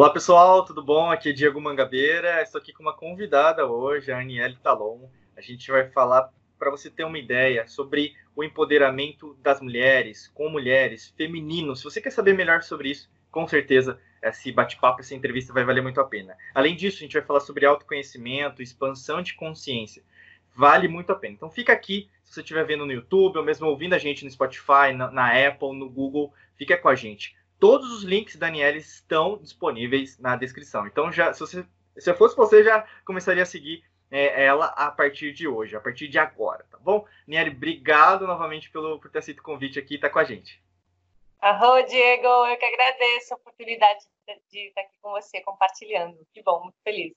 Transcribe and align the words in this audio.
Olá 0.00 0.08
pessoal, 0.08 0.64
tudo 0.64 0.82
bom? 0.82 1.10
Aqui 1.10 1.28
é 1.28 1.32
Diego 1.34 1.60
Mangabeira. 1.60 2.40
Estou 2.40 2.58
aqui 2.58 2.72
com 2.72 2.82
uma 2.82 2.96
convidada 2.96 3.66
hoje, 3.66 4.10
a 4.10 4.18
Aniele 4.18 4.56
Talon. 4.56 5.10
A 5.36 5.42
gente 5.42 5.70
vai 5.70 5.90
falar 5.90 6.32
para 6.58 6.70
você 6.70 6.88
ter 6.88 7.04
uma 7.04 7.18
ideia 7.18 7.68
sobre 7.68 8.14
o 8.34 8.42
empoderamento 8.42 9.36
das 9.42 9.60
mulheres, 9.60 10.26
com 10.28 10.48
mulheres, 10.48 11.12
feminino. 11.18 11.76
Se 11.76 11.84
você 11.84 12.00
quer 12.00 12.12
saber 12.12 12.32
melhor 12.32 12.62
sobre 12.62 12.88
isso, 12.88 13.10
com 13.30 13.46
certeza 13.46 14.00
esse 14.22 14.50
bate-papo, 14.50 15.00
essa 15.00 15.14
entrevista 15.14 15.52
vai 15.52 15.64
valer 15.64 15.82
muito 15.82 16.00
a 16.00 16.04
pena. 16.04 16.34
Além 16.54 16.74
disso, 16.74 16.96
a 16.96 17.00
gente 17.00 17.12
vai 17.12 17.22
falar 17.22 17.40
sobre 17.40 17.66
autoconhecimento, 17.66 18.62
expansão 18.62 19.20
de 19.20 19.34
consciência. 19.34 20.02
Vale 20.56 20.88
muito 20.88 21.12
a 21.12 21.14
pena. 21.14 21.34
Então 21.34 21.50
fica 21.50 21.74
aqui, 21.74 22.08
se 22.24 22.32
você 22.32 22.40
estiver 22.40 22.64
vendo 22.64 22.86
no 22.86 22.92
YouTube, 22.92 23.36
ou 23.36 23.44
mesmo 23.44 23.66
ouvindo 23.66 23.92
a 23.92 23.98
gente 23.98 24.24
no 24.24 24.30
Spotify, 24.30 24.94
na, 24.96 25.10
na 25.10 25.46
Apple, 25.46 25.78
no 25.78 25.90
Google, 25.90 26.32
fica 26.56 26.78
com 26.78 26.88
a 26.88 26.94
gente. 26.94 27.38
Todos 27.60 27.92
os 27.92 28.02
links 28.02 28.36
da 28.36 28.46
Daniela 28.46 28.78
estão 28.78 29.36
disponíveis 29.36 30.18
na 30.18 30.34
descrição. 30.34 30.86
Então, 30.86 31.12
já, 31.12 31.32
se, 31.34 31.40
você, 31.40 31.64
se 31.96 32.10
eu 32.10 32.16
fosse 32.16 32.34
você, 32.34 32.64
já 32.64 32.86
começaria 33.04 33.42
a 33.42 33.46
seguir 33.46 33.84
é, 34.10 34.44
ela 34.44 34.66
a 34.68 34.90
partir 34.90 35.32
de 35.32 35.46
hoje, 35.46 35.76
a 35.76 35.80
partir 35.80 36.08
de 36.08 36.18
agora, 36.18 36.66
tá 36.70 36.78
bom? 36.78 37.06
Niele, 37.26 37.50
obrigado 37.50 38.26
novamente 38.26 38.70
pelo, 38.70 38.98
por 38.98 39.10
ter 39.10 39.18
aceito 39.18 39.40
o 39.40 39.42
convite 39.42 39.78
aqui 39.78 39.94
e 39.94 39.96
estar 39.96 40.08
tá 40.08 40.12
com 40.12 40.18
a 40.18 40.24
gente. 40.24 40.60
Arro, 41.38 41.82
Diego, 41.82 42.26
eu 42.46 42.56
que 42.56 42.64
agradeço 42.64 43.34
a 43.34 43.36
oportunidade 43.36 44.00
de 44.50 44.68
estar 44.68 44.80
aqui 44.80 44.96
com 45.00 45.10
você, 45.10 45.40
compartilhando. 45.42 46.18
Que 46.32 46.42
bom, 46.42 46.62
muito 46.62 46.78
feliz. 46.82 47.14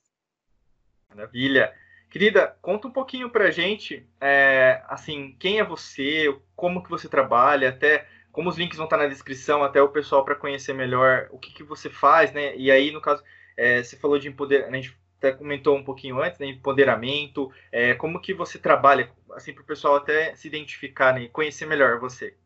Maravilha. 1.08 1.74
Querida, 2.10 2.56
conta 2.62 2.86
um 2.86 2.92
pouquinho 2.92 3.28
pra 3.28 3.50
gente, 3.50 4.06
é, 4.20 4.82
assim, 4.86 5.36
quem 5.38 5.58
é 5.58 5.64
você, 5.64 6.38
como 6.54 6.82
que 6.82 6.88
você 6.88 7.08
trabalha, 7.08 7.70
até 7.70 8.06
como 8.34 8.50
os 8.50 8.58
links 8.58 8.76
vão 8.76 8.86
estar 8.86 8.96
na 8.96 9.06
descrição, 9.06 9.62
até 9.62 9.80
o 9.80 9.88
pessoal 9.88 10.24
para 10.24 10.34
conhecer 10.34 10.74
melhor 10.74 11.28
o 11.30 11.38
que, 11.38 11.54
que 11.54 11.62
você 11.62 11.88
faz, 11.88 12.32
né? 12.32 12.54
E 12.56 12.68
aí, 12.68 12.90
no 12.90 13.00
caso, 13.00 13.22
é, 13.56 13.80
você 13.80 13.96
falou 13.96 14.18
de 14.18 14.26
empoderamento, 14.26 14.74
a 14.74 14.76
gente 14.76 14.98
até 15.18 15.30
comentou 15.30 15.76
um 15.76 15.84
pouquinho 15.84 16.20
antes, 16.20 16.40
né? 16.40 16.46
Empoderamento, 16.46 17.48
é, 17.70 17.94
como 17.94 18.20
que 18.20 18.34
você 18.34 18.58
trabalha, 18.58 19.08
assim, 19.34 19.54
para 19.54 19.62
o 19.62 19.66
pessoal 19.66 19.94
até 19.94 20.34
se 20.34 20.48
identificar, 20.48 21.14
né? 21.14 21.28
Conhecer 21.28 21.64
melhor 21.64 22.00
você. 22.00 22.36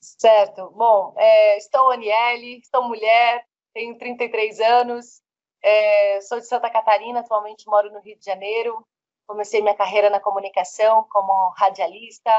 Certo. 0.00 0.70
Bom, 0.70 1.12
é, 1.18 1.58
estou 1.58 1.90
Aniele, 1.90 2.60
estou 2.60 2.84
mulher, 2.84 3.44
tenho 3.74 3.98
33 3.98 4.60
anos, 4.60 5.20
é, 5.60 6.20
sou 6.20 6.38
de 6.38 6.46
Santa 6.46 6.70
Catarina, 6.70 7.20
atualmente 7.20 7.66
moro 7.66 7.90
no 7.90 8.00
Rio 8.00 8.16
de 8.16 8.24
Janeiro. 8.24 8.86
Comecei 9.26 9.60
minha 9.60 9.74
carreira 9.74 10.08
na 10.08 10.20
comunicação 10.20 11.04
como 11.10 11.50
radialista, 11.56 12.30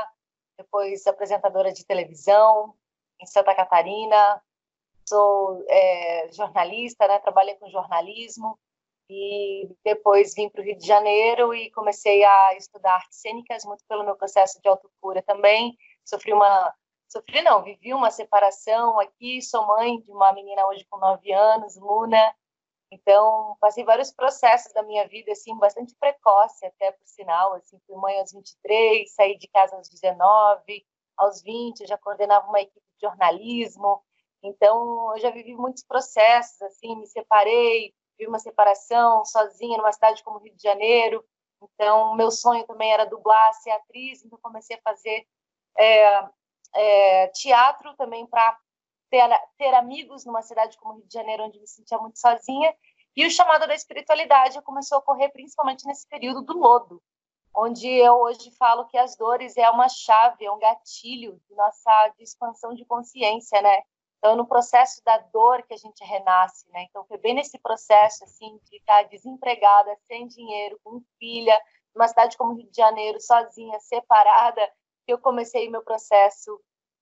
depois 0.57 1.05
apresentadora 1.07 1.71
de 1.71 1.85
televisão 1.85 2.73
em 3.21 3.25
Santa 3.25 3.53
Catarina. 3.53 4.41
Sou 5.07 5.63
é, 5.69 6.29
jornalista, 6.31 7.07
né? 7.07 7.19
trabalhei 7.19 7.55
com 7.55 7.69
jornalismo 7.69 8.59
e 9.09 9.69
depois 9.85 10.33
vim 10.33 10.49
para 10.49 10.61
o 10.61 10.63
Rio 10.63 10.77
de 10.77 10.85
Janeiro 10.85 11.53
e 11.53 11.71
comecei 11.71 12.25
a 12.25 12.55
estudar 12.55 12.95
artes 12.95 13.21
cênicas, 13.21 13.63
muito 13.63 13.83
pelo 13.87 14.03
meu 14.03 14.15
processo 14.15 14.61
de 14.61 14.67
autocura 14.67 15.21
também. 15.21 15.77
Sofri 16.03 16.33
uma, 16.33 16.73
sofri 17.07 17.41
não, 17.41 17.63
vivi 17.63 17.93
uma 17.93 18.11
separação 18.11 18.99
aqui, 18.99 19.41
sou 19.41 19.65
mãe 19.65 19.99
de 20.01 20.11
uma 20.11 20.33
menina 20.33 20.67
hoje 20.67 20.85
com 20.89 20.97
nove 20.97 21.31
anos, 21.31 21.77
Luna, 21.77 22.35
então, 22.91 23.57
passei 23.59 23.83
vários 23.83 24.11
processos 24.13 24.71
da 24.73 24.81
minha 24.81 25.07
vida, 25.07 25.31
assim, 25.31 25.55
bastante 25.57 25.93
precoce, 25.99 26.65
até 26.65 26.91
por 26.91 27.05
sinal, 27.05 27.53
assim, 27.53 27.77
fui 27.85 27.95
mãe 27.97 28.17
aos 28.19 28.31
23, 28.31 29.13
saí 29.13 29.37
de 29.37 29.47
casa 29.49 29.75
aos 29.75 29.89
19, 29.89 30.85
aos 31.17 31.41
20 31.41 31.85
já 31.85 31.97
coordenava 31.97 32.47
uma 32.47 32.61
equipe 32.61 32.85
de 32.95 33.07
jornalismo, 33.07 34.01
então 34.41 35.13
eu 35.15 35.19
já 35.19 35.31
vivi 35.31 35.55
muitos 35.55 35.83
processos, 35.83 36.61
assim, 36.61 36.95
me 36.95 37.07
separei, 37.07 37.93
vi 38.17 38.27
uma 38.27 38.39
separação 38.39 39.25
sozinha 39.25 39.77
numa 39.77 39.91
cidade 39.91 40.23
como 40.23 40.39
Rio 40.39 40.55
de 40.55 40.61
Janeiro, 40.61 41.25
então 41.61 42.15
meu 42.15 42.31
sonho 42.31 42.65
também 42.65 42.93
era 42.93 43.05
dublar, 43.05 43.53
ser 43.55 43.71
atriz, 43.71 44.23
então 44.23 44.39
comecei 44.41 44.77
a 44.77 44.81
fazer 44.81 45.27
é, 45.77 46.29
é, 46.75 47.27
teatro 47.29 47.95
também 47.95 48.25
para 48.27 48.57
ter, 49.09 49.27
ter 49.57 49.73
amigos 49.73 50.25
numa 50.25 50.41
cidade 50.41 50.77
como 50.77 50.95
Rio 50.95 51.07
de 51.07 51.13
Janeiro, 51.13 51.43
onde 51.43 51.59
me 51.59 51.67
sentia 51.67 51.97
muito 51.97 52.19
sozinha. 52.19 52.73
E 53.15 53.25
o 53.25 53.31
chamado 53.31 53.65
da 53.65 53.73
espiritualidade 53.73 54.61
começou 54.61 54.97
a 54.97 54.99
ocorrer 54.99 55.31
principalmente 55.31 55.85
nesse 55.87 56.07
período 56.07 56.41
do 56.43 56.57
lodo, 56.57 57.01
onde 57.55 57.89
eu 57.89 58.13
hoje 58.13 58.51
falo 58.57 58.85
que 58.85 58.97
as 58.97 59.15
dores 59.15 59.57
é 59.57 59.69
uma 59.69 59.89
chave, 59.89 60.45
é 60.45 60.51
um 60.51 60.59
gatilho 60.59 61.41
de 61.49 61.55
nossa 61.55 62.13
de 62.17 62.23
expansão 62.23 62.73
de 62.73 62.85
consciência, 62.85 63.61
né? 63.61 63.81
Então, 64.19 64.35
no 64.35 64.47
processo 64.47 65.01
da 65.03 65.17
dor 65.17 65.63
que 65.63 65.73
a 65.73 65.77
gente 65.77 66.03
renasce, 66.03 66.69
né? 66.71 66.83
Então, 66.89 67.05
foi 67.05 67.17
bem 67.17 67.35
nesse 67.35 67.57
processo, 67.59 68.23
assim, 68.23 68.59
de 68.65 68.77
estar 68.77 69.03
desempregada, 69.03 69.95
sem 70.05 70.27
dinheiro, 70.27 70.79
com 70.83 71.01
filha, 71.19 71.59
numa 71.95 72.07
cidade 72.07 72.37
como 72.37 72.53
Rio 72.53 72.69
de 72.69 72.77
Janeiro, 72.77 73.19
sozinha, 73.19 73.79
separada, 73.79 74.61
que 75.05 75.13
eu 75.13 75.19
comecei 75.19 75.69
meu 75.69 75.83
processo 75.83 76.59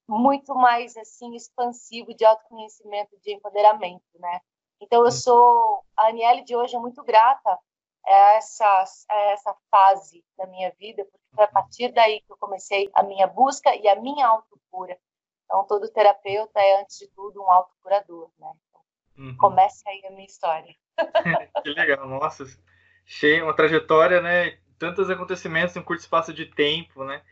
muito 0.08 0.54
mais 0.54 0.96
assim 0.98 1.36
expansivo 1.36 2.14
de 2.14 2.24
autoconhecimento, 2.24 3.18
de 3.22 3.34
empoderamento, 3.34 4.04
né? 4.16 4.40
Então 4.82 5.04
eu 5.06 5.12
sou 5.12 5.84
a 5.98 6.08
Aniele 6.08 6.44
de 6.44 6.56
hoje 6.56 6.76
é 6.76 6.80
muito 6.80 7.04
grata 7.04 7.58
a 8.06 8.34
essa 8.36 8.84
a 9.10 9.16
essa 9.32 9.56
fase 9.72 10.24
da 10.38 10.46
minha 10.48 10.72
vida, 10.78 11.04
porque 11.06 11.26
foi 11.34 11.44
a 11.44 11.48
partir 11.48 11.92
daí 11.92 12.22
que 12.22 12.32
eu 12.32 12.38
comecei 12.38 12.90
a 12.94 13.02
minha 13.04 13.28
busca 13.28 13.76
e 13.76 13.88
a 13.88 13.96
minha 13.96 14.28
autocura. 14.28 14.98
Então 15.46 15.66
todo 15.66 15.92
terapeuta 15.92 16.60
é 16.60 16.82
antes 16.82 16.98
de 16.98 17.08
tudo 17.08 17.42
um 17.42 17.52
autocurador, 17.52 18.30
né? 18.38 18.52
Então, 18.70 18.82
uhum. 19.18 19.38
Comece 19.38 19.88
aí 19.88 20.06
a 20.06 20.12
minha 20.12 20.26
história. 20.26 20.76
que 21.64 21.70
legal, 21.70 22.08
nossa, 22.08 22.46
cheia 23.06 23.44
uma 23.44 23.56
trajetória, 23.56 24.22
né? 24.22 24.60
Tantos 24.78 25.10
acontecimentos 25.10 25.76
em 25.76 25.80
um 25.80 25.84
curto 25.84 26.02
espaço 26.02 26.34
de 26.34 26.46
tempo, 26.46 27.04
né? 27.04 27.24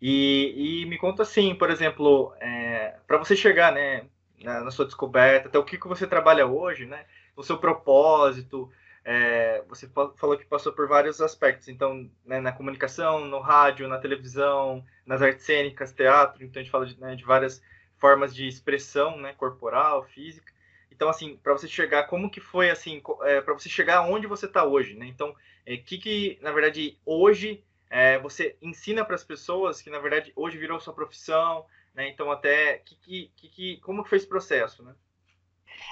E, 0.00 0.82
e 0.82 0.86
me 0.86 0.96
conta 0.96 1.22
assim, 1.22 1.54
por 1.54 1.70
exemplo, 1.70 2.34
é, 2.40 2.96
para 3.06 3.18
você 3.18 3.36
chegar 3.36 3.72
né, 3.72 4.06
na, 4.42 4.60
na, 4.60 4.70
sua 4.70 4.86
descoberta, 4.86 5.48
até 5.48 5.58
o 5.58 5.64
que, 5.64 5.76
que 5.76 5.88
você 5.88 6.06
trabalha 6.06 6.46
hoje, 6.46 6.86
né, 6.86 7.04
o 7.36 7.42
seu 7.42 7.58
propósito, 7.58 8.70
é, 9.04 9.62
você 9.68 9.86
falou 10.16 10.38
que 10.38 10.46
passou 10.46 10.72
por 10.72 10.88
vários 10.88 11.20
aspectos, 11.20 11.68
então, 11.68 12.10
né, 12.24 12.40
na 12.40 12.52
comunicação, 12.52 13.26
no 13.26 13.40
rádio, 13.40 13.88
na 13.88 13.98
televisão, 13.98 14.82
nas 15.04 15.20
artes 15.20 15.44
cênicas, 15.44 15.92
teatro, 15.92 16.44
então 16.44 16.60
a 16.60 16.62
gente 16.62 16.72
fala 16.72 16.86
de, 16.86 16.98
né, 16.98 17.14
de 17.14 17.24
várias 17.24 17.62
formas 17.98 18.34
de 18.34 18.48
expressão, 18.48 19.18
né, 19.18 19.34
corporal, 19.34 20.04
física. 20.04 20.50
Então, 20.90 21.08
assim, 21.08 21.38
para 21.42 21.52
você 21.52 21.68
chegar, 21.68 22.04
como 22.04 22.30
que 22.30 22.40
foi, 22.40 22.70
assim, 22.70 23.02
é, 23.22 23.40
para 23.40 23.54
você 23.54 23.68
chegar 23.68 24.02
onde 24.02 24.26
você 24.26 24.46
está 24.46 24.64
hoje, 24.64 24.94
né? 24.94 25.06
Então, 25.06 25.30
o 25.30 25.36
é, 25.64 25.76
que 25.78 25.96
que, 25.96 26.38
na 26.42 26.52
verdade, 26.52 26.98
hoje 27.06 27.64
é, 27.90 28.18
você 28.20 28.56
ensina 28.62 29.04
para 29.04 29.16
as 29.16 29.24
pessoas 29.24 29.82
que 29.82 29.90
na 29.90 29.98
verdade 29.98 30.32
hoje 30.36 30.56
virou 30.56 30.78
sua 30.78 30.94
profissão, 30.94 31.66
né? 31.92 32.08
Então 32.08 32.30
até 32.30 32.78
que, 32.78 32.94
que, 33.36 33.48
que, 33.48 33.76
como 33.78 34.04
que 34.04 34.08
foi 34.08 34.18
esse 34.18 34.28
processo, 34.28 34.84
né? 34.84 34.94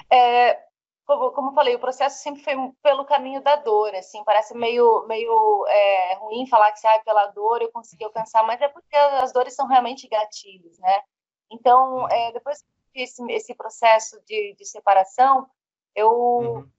É, 0.09 0.63
como, 1.05 1.31
como 1.31 1.53
falei, 1.53 1.75
o 1.75 1.79
processo 1.79 2.23
sempre 2.23 2.41
foi 2.41 2.53
pelo 2.81 3.03
caminho 3.05 3.41
da 3.41 3.57
dor, 3.57 3.93
assim, 3.95 4.23
parece 4.23 4.55
meio 4.55 5.05
meio 5.07 5.65
é, 5.67 6.13
ruim 6.15 6.47
falar 6.47 6.71
que 6.71 6.79
sai 6.79 7.03
pela 7.03 7.27
dor 7.27 7.61
eu 7.61 7.71
consegui 7.71 8.05
alcançar, 8.05 8.43
mas 8.47 8.61
é 8.61 8.69
porque 8.69 8.95
as 8.95 9.33
dores 9.33 9.53
são 9.53 9.67
realmente 9.67 10.07
gatilhos, 10.07 10.79
né? 10.79 11.01
Então, 11.51 11.97
uhum. 11.97 12.09
é, 12.09 12.31
depois 12.31 12.63
que 12.93 13.01
esse, 13.01 13.21
esse 13.31 13.53
processo 13.53 14.21
de, 14.25 14.55
de 14.57 14.65
separação, 14.65 15.49
eu 15.93 16.11
uhum 16.11 16.69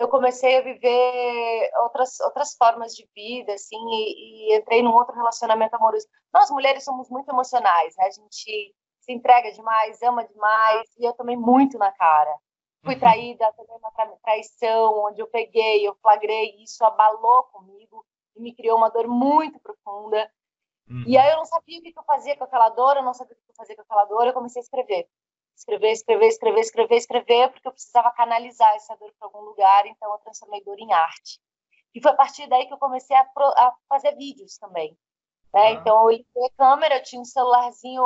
eu 0.00 0.08
comecei 0.08 0.56
a 0.58 0.62
viver 0.62 1.70
outras 1.82 2.18
outras 2.20 2.54
formas 2.54 2.94
de 2.94 3.08
vida, 3.14 3.52
assim, 3.52 3.76
e, 3.76 4.52
e, 4.52 4.56
entrei 4.56 4.82
num 4.82 4.94
outro 4.94 5.14
relacionamento 5.14 5.74
amoroso. 5.76 6.06
Nós 6.32 6.50
mulheres 6.50 6.84
somos 6.84 7.10
muito 7.10 7.30
emocionais, 7.30 7.94
né? 7.96 8.06
A 8.06 8.10
gente 8.10 8.74
se 9.00 9.12
entrega 9.12 9.52
demais, 9.52 10.00
ama 10.02 10.24
demais, 10.26 10.88
e 10.98 11.04
eu 11.04 11.12
tomei 11.12 11.36
muito 11.36 11.76
na 11.78 11.90
cara. 11.92 12.34
Fui 12.84 12.94
uhum. 12.94 13.00
traída, 13.00 13.52
também 13.52 13.76
uma 13.76 14.16
traição, 14.22 15.04
onde 15.06 15.20
eu 15.20 15.28
peguei, 15.28 15.86
eu 15.86 15.94
flagrei, 16.02 16.56
isso 16.62 16.84
abalou 16.84 17.44
comigo 17.44 18.04
e 18.34 18.40
me 18.40 18.54
criou 18.54 18.76
uma 18.76 18.88
dor 18.88 19.06
muito 19.06 19.60
profunda. 19.60 20.28
Uhum. 20.88 21.04
E 21.06 21.16
aí 21.16 21.30
eu 21.30 21.36
não 21.36 21.44
sabia 21.44 21.78
o 21.78 21.82
que 21.82 21.92
eu 21.96 22.04
fazia 22.04 22.36
com 22.36 22.44
aquela 22.44 22.70
dor, 22.70 22.96
eu 22.96 23.02
não 23.02 23.14
sabia 23.14 23.34
o 23.34 23.36
que 23.36 23.50
eu 23.50 23.54
fazia 23.56 23.76
com 23.76 23.82
aquela 23.82 24.04
dor, 24.06 24.26
eu 24.26 24.32
comecei 24.32 24.60
a 24.60 24.64
escrever 24.64 25.08
escrever, 25.56 25.92
escrever, 25.92 26.26
escrever, 26.28 26.60
escrever, 26.60 26.96
escrever, 26.96 27.50
porque 27.50 27.68
eu 27.68 27.72
precisava 27.72 28.10
canalizar 28.12 28.74
essa 28.74 28.96
dor 28.96 29.12
para 29.18 29.28
algum 29.28 29.40
lugar, 29.40 29.86
então 29.86 30.12
eu 30.12 30.18
transformei 30.18 30.62
dor 30.64 30.78
em 30.78 30.92
arte. 30.92 31.40
E 31.94 32.00
foi 32.00 32.10
a 32.10 32.16
partir 32.16 32.46
daí 32.48 32.66
que 32.66 32.72
eu 32.72 32.78
comecei 32.78 33.16
a, 33.16 33.24
pro, 33.24 33.44
a 33.44 33.76
fazer 33.88 34.16
vídeos 34.16 34.56
também. 34.58 34.96
Né? 35.52 35.68
Ah. 35.68 35.70
Então 35.72 36.02
eu 36.02 36.10
liguei 36.10 36.46
a 36.46 36.50
câmera, 36.56 36.96
eu 36.96 37.02
tinha 37.02 37.20
um 37.20 37.24
celularzinho 37.24 38.02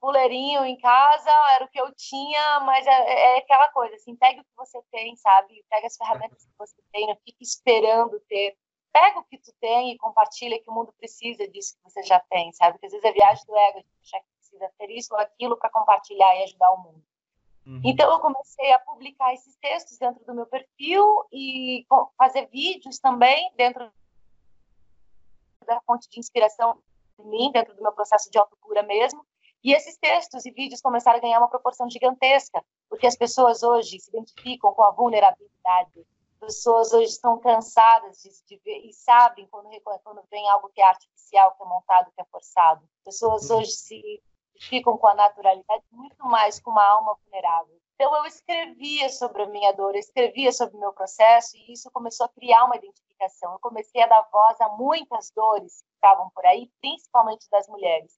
puleirinho 0.00 0.64
em 0.64 0.78
casa, 0.78 1.30
era 1.52 1.64
o 1.64 1.68
que 1.68 1.80
eu 1.80 1.92
tinha, 1.94 2.60
mas 2.60 2.86
é, 2.86 2.90
é, 2.90 3.36
é 3.36 3.38
aquela 3.38 3.68
coisa, 3.68 3.94
assim, 3.96 4.14
pegue 4.16 4.40
o 4.40 4.44
que 4.44 4.56
você 4.56 4.80
tem, 4.92 5.16
sabe? 5.16 5.64
Pega 5.68 5.86
as 5.86 5.96
ferramentas 5.96 6.44
que 6.44 6.52
você 6.56 6.76
tem, 6.92 7.06
não 7.06 7.16
fique 7.16 7.42
esperando 7.42 8.20
ter. 8.28 8.56
Pega 8.92 9.18
o 9.18 9.24
que 9.24 9.38
tu 9.38 9.52
tem 9.60 9.92
e 9.92 9.98
compartilha 9.98 10.58
que 10.60 10.70
o 10.70 10.72
mundo 10.72 10.92
precisa 10.98 11.46
disso 11.48 11.74
que 11.76 11.90
você 11.90 12.02
já 12.02 12.20
tem, 12.30 12.52
sabe? 12.52 12.72
Porque 12.72 12.86
às 12.86 12.92
vezes 12.92 13.04
é 13.04 13.12
viagem 13.12 13.44
do 13.44 13.56
ego, 13.56 13.78
a 13.78 13.82
gente 13.82 14.16
precisa 14.48 14.72
ter 14.78 14.90
isso 14.90 15.14
ou 15.14 15.20
aquilo 15.20 15.56
para 15.56 15.70
compartilhar 15.70 16.34
e 16.36 16.44
ajudar 16.44 16.72
o 16.72 16.82
mundo. 16.82 17.04
Uhum. 17.66 17.82
Então, 17.84 18.10
eu 18.10 18.18
comecei 18.18 18.72
a 18.72 18.78
publicar 18.78 19.34
esses 19.34 19.54
textos 19.56 19.98
dentro 19.98 20.24
do 20.24 20.34
meu 20.34 20.46
perfil 20.46 21.04
e 21.30 21.86
fazer 22.16 22.46
vídeos 22.46 22.98
também 22.98 23.52
dentro 23.56 23.92
da 25.66 25.80
fonte 25.82 26.08
de 26.08 26.18
inspiração 26.18 26.82
de 27.18 27.26
mim, 27.26 27.52
dentro 27.52 27.74
do 27.76 27.82
meu 27.82 27.92
processo 27.92 28.30
de 28.30 28.38
autocura 28.38 28.82
mesmo. 28.82 29.24
E 29.62 29.74
esses 29.74 29.98
textos 29.98 30.46
e 30.46 30.50
vídeos 30.50 30.80
começaram 30.80 31.18
a 31.18 31.20
ganhar 31.20 31.38
uma 31.38 31.48
proporção 31.48 31.90
gigantesca, 31.90 32.64
porque 32.88 33.06
as 33.06 33.16
pessoas 33.16 33.62
hoje 33.62 34.00
se 34.00 34.08
identificam 34.08 34.72
com 34.72 34.82
a 34.82 34.92
vulnerabilidade. 34.92 36.06
As 36.40 36.54
pessoas 36.54 36.92
hoje 36.92 37.10
estão 37.10 37.38
cansadas 37.38 38.22
de, 38.22 38.30
de 38.46 38.62
ver 38.64 38.78
e 38.86 38.92
sabem 38.94 39.46
quando, 39.48 39.68
quando 40.02 40.22
vem 40.30 40.48
algo 40.48 40.70
que 40.70 40.80
é 40.80 40.86
artificial, 40.86 41.54
que 41.54 41.62
é 41.62 41.66
montado, 41.66 42.12
que 42.12 42.20
é 42.20 42.24
forçado. 42.26 42.82
As 42.98 43.04
pessoas 43.04 43.50
uhum. 43.50 43.58
hoje 43.58 43.72
se 43.72 44.22
ficam 44.58 44.96
com 44.98 45.06
a 45.06 45.14
naturalidade 45.14 45.84
muito 45.90 46.24
mais 46.26 46.60
com 46.60 46.70
uma 46.70 46.84
alma 46.84 47.16
vulnerável. 47.22 47.78
Então 47.94 48.14
eu 48.16 48.26
escrevia 48.26 49.08
sobre 49.08 49.42
a 49.42 49.48
minha 49.48 49.72
dor, 49.72 49.94
eu 49.94 50.00
escrevia 50.00 50.52
sobre 50.52 50.76
o 50.76 50.80
meu 50.80 50.92
processo 50.92 51.56
e 51.56 51.72
isso 51.72 51.90
começou 51.90 52.26
a 52.26 52.28
criar 52.28 52.64
uma 52.64 52.76
identificação. 52.76 53.52
Eu 53.52 53.58
comecei 53.58 54.00
a 54.02 54.06
dar 54.06 54.22
voz 54.30 54.60
a 54.60 54.68
muitas 54.70 55.32
dores 55.32 55.82
que 55.82 55.94
estavam 55.94 56.30
por 56.30 56.46
aí, 56.46 56.70
principalmente 56.80 57.48
das 57.50 57.66
mulheres. 57.66 58.16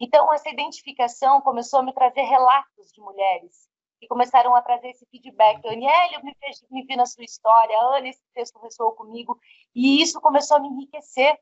Então 0.00 0.32
essa 0.32 0.48
identificação 0.48 1.40
começou 1.42 1.80
a 1.80 1.82
me 1.82 1.92
trazer 1.92 2.22
relatos 2.22 2.90
de 2.92 3.00
mulheres 3.00 3.68
que 4.00 4.08
começaram 4.08 4.54
a 4.56 4.62
trazer 4.62 4.88
esse 4.88 5.06
feedback. 5.06 5.64
Aniele, 5.68 6.14
eu 6.14 6.24
me, 6.24 6.34
me 6.70 6.82
vi 6.84 6.96
na 6.96 7.04
sua 7.04 7.22
história, 7.22 7.78
Ana, 7.82 8.08
esse 8.08 8.22
texto 8.34 8.58
ressoou 8.58 8.92
comigo 8.92 9.38
e 9.74 10.02
isso 10.02 10.20
começou 10.20 10.56
a 10.56 10.60
me 10.60 10.68
enriquecer 10.68 11.38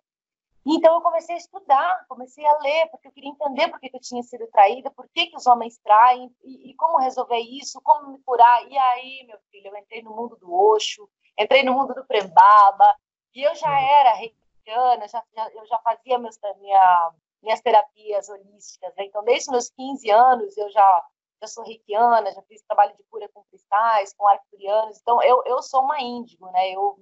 então 0.76 0.94
eu 0.94 1.00
comecei 1.00 1.34
a 1.34 1.38
estudar, 1.38 2.04
comecei 2.08 2.44
a 2.44 2.58
ler, 2.58 2.88
porque 2.90 3.08
eu 3.08 3.12
queria 3.12 3.30
entender 3.30 3.68
por 3.68 3.78
que, 3.78 3.90
eu 3.92 4.00
tinha 4.00 4.22
sido 4.22 4.46
traída, 4.48 4.90
por 4.90 5.08
que, 5.08 5.26
que 5.26 5.36
os 5.36 5.46
homens 5.46 5.78
traem, 5.78 6.34
e, 6.42 6.70
e, 6.70 6.74
como 6.74 6.98
resolver 6.98 7.38
isso, 7.38 7.80
como 7.82 8.10
me 8.10 8.18
curar. 8.20 8.68
E 8.68 8.76
aí, 8.76 9.24
meu 9.26 9.38
filho, 9.50 9.68
eu 9.68 9.76
entrei 9.76 10.02
no 10.02 10.14
mundo 10.14 10.36
do 10.36 10.52
Osho, 10.52 11.08
entrei 11.38 11.62
no 11.62 11.72
mundo 11.72 11.94
do 11.94 12.04
Prembaba, 12.04 12.94
e 13.34 13.42
eu 13.42 13.54
já 13.54 13.70
uhum. 13.70 13.76
era 13.76 14.12
reikiana, 14.14 15.08
já, 15.08 15.22
já, 15.34 15.48
eu 15.50 15.66
já 15.66 15.78
fazia 15.78 16.18
meus, 16.18 16.36
minha, 16.60 17.12
minhas 17.42 17.60
terapias 17.60 18.28
holísticas. 18.28 18.94
Né? 18.96 19.04
Então, 19.04 19.22
desde 19.24 19.50
meus 19.50 19.70
15 19.70 20.10
anos, 20.10 20.56
eu 20.56 20.68
já, 20.70 21.06
já 21.40 21.46
sou 21.46 21.64
reikiana, 21.64 22.32
já 22.32 22.42
fiz 22.42 22.62
trabalho 22.62 22.96
de 22.96 23.04
cura 23.04 23.28
com 23.32 23.44
cristais, 23.44 24.12
com 24.14 24.26
arcturianos. 24.26 24.98
Então, 25.00 25.22
eu, 25.22 25.42
eu 25.46 25.62
sou 25.62 25.82
uma 25.82 26.00
índigo, 26.00 26.50
né? 26.50 26.70
Eu, 26.70 26.98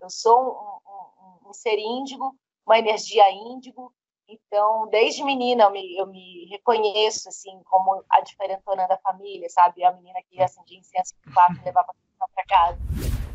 eu 0.00 0.10
sou 0.10 0.40
um, 0.40 1.46
um, 1.46 1.48
um 1.48 1.52
ser 1.52 1.78
índigo, 1.78 2.36
uma 2.68 2.78
energia 2.78 3.24
índigo. 3.30 3.92
Então, 4.28 4.86
desde 4.88 5.24
menina 5.24 5.64
eu 5.64 5.70
me, 5.70 5.96
eu 5.96 6.06
me 6.06 6.46
reconheço 6.50 7.30
assim 7.30 7.62
como 7.64 8.04
a 8.10 8.20
diferentona 8.20 8.86
da 8.86 8.98
família, 8.98 9.48
sabe? 9.48 9.82
A 9.82 9.92
menina 9.92 10.20
que 10.28 10.40
acendia 10.42 10.78
incenso 10.78 11.14
no 11.24 11.32
quarto 11.32 11.58
e 11.58 11.64
levava 11.64 11.94
para 12.34 12.44
casa. 12.44 12.78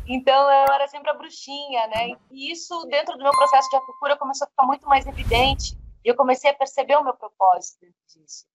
Então, 0.06 0.42
eu 0.42 0.72
era 0.72 0.86
sempre 0.86 1.10
a 1.10 1.14
bruxinha, 1.14 1.88
né? 1.88 2.10
E 2.30 2.52
isso, 2.52 2.86
dentro 2.86 3.16
do 3.16 3.24
meu 3.24 3.32
processo 3.32 3.68
de 3.70 3.76
autocura, 3.76 4.16
começou 4.16 4.44
a 4.44 4.50
ficar 4.50 4.66
muito 4.66 4.86
mais 4.86 5.04
evidente. 5.06 5.76
E 6.04 6.08
eu 6.08 6.14
comecei 6.14 6.50
a 6.50 6.54
perceber 6.54 6.96
o 6.96 7.02
meu 7.02 7.14
propósito 7.14 7.86
disso, 8.06 8.46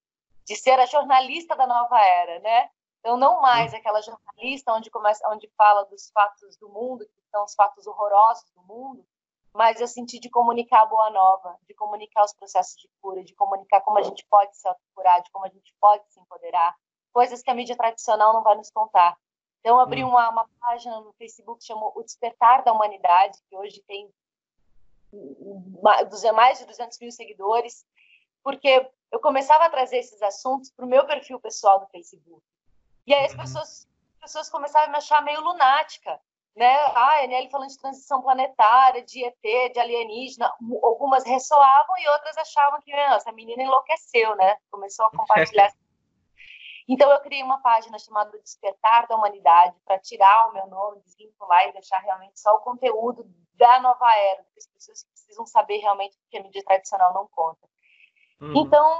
de 0.45 0.55
ser 0.55 0.79
a 0.79 0.85
jornalista 0.85 1.57
da 1.57 1.67
nova 1.67 1.99
era, 1.99 2.39
né? 2.39 2.69
Então, 2.99 3.17
não 3.17 3.41
mais 3.41 3.73
aquela 3.73 4.01
jornalista 4.01 4.71
onde 4.73 4.89
começa, 4.89 5.27
onde 5.29 5.49
fala 5.57 5.83
dos 5.85 6.09
fatos 6.11 6.55
do 6.57 6.69
mundo, 6.69 7.05
que 7.05 7.21
são 7.31 7.43
os 7.43 7.55
fatos 7.55 7.87
horrorosos 7.87 8.49
do 8.55 8.61
mundo, 8.63 9.03
mas 9.53 9.81
eu 9.81 9.87
senti 9.87 10.19
de 10.19 10.29
comunicar 10.29 10.83
a 10.83 10.85
boa 10.85 11.09
nova, 11.09 11.57
de 11.67 11.73
comunicar 11.73 12.23
os 12.23 12.33
processos 12.33 12.79
de 12.79 12.89
cura, 13.01 13.23
de 13.23 13.33
comunicar 13.33 13.81
como 13.81 13.97
a 13.97 14.03
gente 14.03 14.25
pode 14.29 14.55
se 14.55 14.67
autocurar, 14.67 15.21
de 15.21 15.31
como 15.31 15.45
a 15.45 15.49
gente 15.49 15.73
pode 15.79 16.03
se 16.11 16.19
empoderar, 16.19 16.75
coisas 17.11 17.41
que 17.41 17.49
a 17.49 17.53
mídia 17.53 17.75
tradicional 17.75 18.33
não 18.33 18.43
vai 18.43 18.55
nos 18.55 18.69
contar. 18.69 19.17
Então, 19.59 19.75
eu 19.75 19.81
abri 19.81 20.03
hum. 20.03 20.09
uma, 20.09 20.29
uma 20.29 20.49
página 20.59 21.01
no 21.01 21.13
Facebook 21.13 21.59
que 21.59 21.65
chamou 21.65 21.91
O 21.95 22.03
Despertar 22.03 22.63
da 22.63 22.71
Humanidade, 22.71 23.37
que 23.49 23.57
hoje 23.57 23.83
tem 23.87 24.09
mais 26.33 26.59
de 26.59 26.65
200 26.65 26.99
mil 26.99 27.11
seguidores, 27.11 27.85
porque 28.43 28.89
eu 29.11 29.19
começava 29.19 29.65
a 29.65 29.69
trazer 29.69 29.97
esses 29.97 30.21
assuntos 30.21 30.71
para 30.71 30.85
o 30.85 30.87
meu 30.87 31.05
perfil 31.05 31.39
pessoal 31.39 31.79
do 31.79 31.87
Facebook. 31.87 32.41
E 33.07 33.13
aí 33.13 33.25
as 33.25 33.31
uhum. 33.31 33.39
pessoas, 33.39 33.87
as 34.15 34.19
pessoas 34.21 34.49
começavam 34.49 34.89
a 34.89 34.91
me 34.91 34.97
achar 34.97 35.21
meio 35.23 35.41
lunática 35.41 36.21
né? 36.59 36.75
Ah, 36.93 37.11
a 37.11 37.23
Enel 37.23 37.49
falando 37.49 37.69
de 37.69 37.79
transição 37.79 38.21
planetária, 38.21 39.01
de 39.01 39.23
ET, 39.23 39.73
de 39.73 39.79
alienígena, 39.79 40.53
algumas 40.83 41.23
ressoavam 41.23 41.97
e 41.97 42.07
outras 42.09 42.37
achavam 42.37 42.81
que 42.81 42.91
ah, 42.91 43.15
essa 43.15 43.31
menina 43.31 43.63
enlouqueceu, 43.63 44.35
né? 44.35 44.57
Começou 44.69 45.05
a 45.05 45.11
compartilhar. 45.11 45.71
então 46.85 47.09
eu 47.09 47.21
criei 47.21 47.41
uma 47.41 47.61
página 47.61 47.97
chamada 47.97 48.37
Despertar 48.39 49.07
da 49.07 49.15
Humanidade 49.15 49.79
para 49.85 49.97
tirar 49.99 50.49
o 50.49 50.53
meu 50.53 50.67
nome, 50.67 51.01
desvincular 51.05 51.69
e 51.69 51.71
deixar 51.71 51.99
realmente 51.99 52.37
só 52.37 52.53
o 52.55 52.59
conteúdo 52.59 53.25
da 53.53 53.79
nova 53.79 54.13
era, 54.13 54.43
que 54.43 54.59
as 54.59 54.67
pessoas 54.67 55.05
precisam 55.05 55.45
saber 55.45 55.77
realmente 55.77 56.17
o 56.17 56.29
que 56.29 56.37
a 56.37 56.43
mídia 56.43 56.63
tradicional 56.65 57.13
não 57.13 57.25
conta. 57.29 57.65
Uhum. 58.41 58.53
Então, 58.57 58.99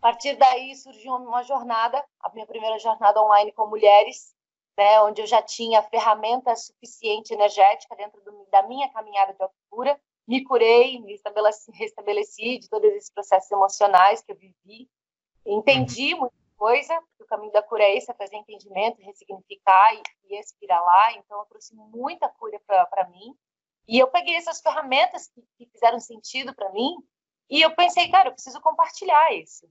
a 0.00 0.12
partir 0.12 0.36
daí 0.36 0.76
surgiu 0.76 1.16
uma 1.16 1.42
jornada, 1.42 2.04
a 2.20 2.28
minha 2.30 2.46
primeira 2.46 2.78
jornada 2.78 3.20
online 3.20 3.50
com 3.50 3.66
mulheres, 3.66 4.35
né, 4.76 5.00
onde 5.02 5.22
eu 5.22 5.26
já 5.26 5.42
tinha 5.42 5.82
ferramenta 5.82 6.54
suficiente 6.54 7.32
energética 7.32 7.96
dentro 7.96 8.20
do, 8.22 8.46
da 8.50 8.62
minha 8.64 8.88
caminhada 8.90 9.32
de 9.32 9.42
altura, 9.42 9.98
me 10.26 10.44
curei, 10.44 11.00
me 11.00 11.12
restabeleci, 11.12 11.70
restabeleci 11.72 12.58
de 12.58 12.68
todos 12.68 12.90
esses 12.92 13.10
processos 13.10 13.50
emocionais 13.50 14.22
que 14.22 14.32
eu 14.32 14.36
vivi, 14.36 14.88
entendi 15.46 16.14
uhum. 16.14 16.20
muita 16.20 16.36
coisa, 16.56 16.94
porque 17.00 17.22
o 17.22 17.26
caminho 17.26 17.52
da 17.52 17.62
cura 17.62 17.84
é 17.84 17.96
esse, 17.96 18.10
é 18.10 18.14
trazer 18.14 18.36
entendimento, 18.36 19.00
ressignificar 19.02 19.94
e, 19.94 20.02
e 20.28 20.38
expirar 20.38 20.82
lá, 20.84 21.12
então 21.12 21.38
eu 21.38 21.46
trouxe 21.46 21.74
muita 21.74 22.28
cura 22.28 22.60
para 22.66 23.08
mim, 23.08 23.34
e 23.88 23.98
eu 23.98 24.08
peguei 24.08 24.34
essas 24.34 24.60
ferramentas 24.60 25.28
que, 25.28 25.42
que 25.56 25.66
fizeram 25.70 26.00
sentido 26.00 26.54
para 26.54 26.70
mim, 26.72 26.96
e 27.48 27.62
eu 27.62 27.74
pensei, 27.74 28.10
cara, 28.10 28.28
eu 28.28 28.32
preciso 28.32 28.60
compartilhar 28.60 29.32
isso. 29.32 29.68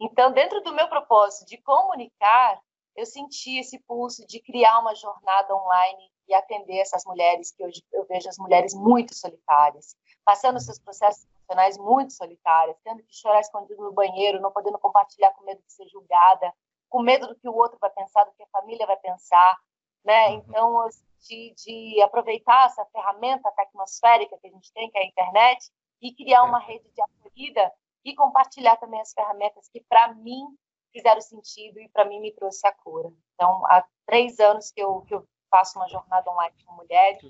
Então, 0.00 0.32
dentro 0.32 0.60
do 0.62 0.72
meu 0.72 0.88
propósito 0.88 1.46
de 1.46 1.58
comunicar, 1.58 2.60
eu 2.96 3.06
senti 3.06 3.58
esse 3.58 3.78
pulso 3.80 4.26
de 4.26 4.40
criar 4.40 4.78
uma 4.80 4.94
jornada 4.94 5.54
online 5.54 6.10
e 6.28 6.34
atender 6.34 6.78
essas 6.78 7.04
mulheres 7.04 7.52
que 7.52 7.64
hoje 7.64 7.82
eu 7.92 8.04
vejo 8.06 8.28
as 8.28 8.38
mulheres 8.38 8.74
muito 8.74 9.14
solitárias, 9.14 9.96
passando 10.24 10.60
seus 10.60 10.78
processos 10.78 11.24
emocionais 11.24 11.78
muito 11.78 12.12
solitárias, 12.12 12.76
tendo 12.84 13.02
que 13.02 13.14
chorar 13.14 13.40
escondido 13.40 13.82
no 13.82 13.92
banheiro, 13.92 14.40
não 14.40 14.52
podendo 14.52 14.78
compartilhar 14.78 15.32
com 15.32 15.44
medo 15.44 15.62
de 15.66 15.72
ser 15.72 15.88
julgada, 15.88 16.52
com 16.88 17.02
medo 17.02 17.26
do 17.26 17.34
que 17.34 17.48
o 17.48 17.54
outro 17.54 17.78
vai 17.80 17.90
pensar, 17.90 18.24
do 18.24 18.32
que 18.32 18.42
a 18.42 18.48
família 18.48 18.86
vai 18.86 18.96
pensar, 18.96 19.58
né? 20.04 20.28
Uhum. 20.28 20.34
Então, 20.36 20.84
eu 20.84 20.90
senti 21.18 21.54
de 21.54 22.02
aproveitar 22.02 22.66
essa 22.66 22.84
ferramenta 22.86 23.50
tecnosférica 23.52 24.38
que 24.38 24.46
a 24.46 24.50
gente 24.50 24.72
tem, 24.72 24.90
que 24.90 24.98
é 24.98 25.02
a 25.02 25.06
internet, 25.06 25.70
e 26.00 26.12
criar 26.14 26.42
uma 26.44 26.58
rede 26.58 26.88
de 26.90 27.00
acolhida 27.00 27.72
e 28.04 28.14
compartilhar 28.14 28.76
também 28.76 29.00
as 29.00 29.12
ferramentas 29.12 29.68
que, 29.68 29.80
para 29.80 30.12
mim, 30.14 30.44
fizeram 30.92 31.20
sentido 31.20 31.80
e 31.80 31.88
para 31.88 32.04
mim 32.04 32.20
me 32.20 32.32
trouxe 32.32 32.66
a 32.66 32.72
cura. 32.72 33.10
Então, 33.34 33.64
há 33.66 33.84
três 34.06 34.38
anos 34.38 34.70
que 34.70 34.80
eu, 34.80 35.00
que 35.02 35.14
eu 35.14 35.26
faço 35.50 35.78
uma 35.78 35.88
jornada 35.88 36.30
online 36.30 36.54
com 36.64 36.74
mulheres 36.74 37.22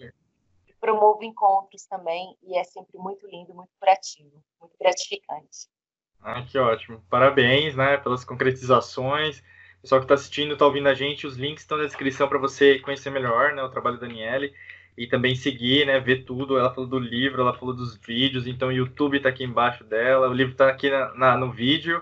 e 0.66 0.72
promovo 0.74 1.24
encontros 1.24 1.86
também 1.86 2.36
e 2.42 2.56
é 2.56 2.64
sempre 2.64 2.98
muito 2.98 3.26
lindo, 3.26 3.54
muito 3.54 3.70
curativo, 3.78 4.42
muito 4.60 4.76
gratificante. 4.78 5.68
Ah, 6.20 6.42
que 6.42 6.58
ótimo. 6.58 7.02
Parabéns, 7.10 7.74
né, 7.74 7.96
pelas 7.96 8.24
concretizações. 8.24 9.40
O 9.78 9.82
pessoal 9.82 10.00
que 10.00 10.04
está 10.04 10.14
assistindo, 10.14 10.52
está 10.52 10.64
ouvindo 10.64 10.88
a 10.88 10.94
gente, 10.94 11.26
os 11.26 11.36
links 11.36 11.64
estão 11.64 11.78
na 11.78 11.84
descrição 11.84 12.28
para 12.28 12.38
você 12.38 12.78
conhecer 12.78 13.10
melhor, 13.10 13.52
né, 13.54 13.62
o 13.62 13.70
trabalho 13.70 13.98
da 13.98 14.06
Daniele 14.06 14.54
e 14.96 15.08
também 15.08 15.34
seguir, 15.34 15.86
né, 15.86 15.98
ver 15.98 16.24
tudo. 16.24 16.56
Ela 16.56 16.72
falou 16.72 16.88
do 16.88 16.98
livro, 16.98 17.42
ela 17.42 17.58
falou 17.58 17.74
dos 17.74 17.96
vídeos, 17.96 18.46
então 18.46 18.68
o 18.68 18.72
YouTube 18.72 19.16
está 19.16 19.30
aqui 19.30 19.42
embaixo 19.42 19.82
dela, 19.82 20.28
o 20.28 20.32
livro 20.32 20.52
está 20.52 20.68
aqui 20.68 20.88
na, 20.88 21.14
na, 21.14 21.36
no 21.36 21.50
vídeo 21.50 22.00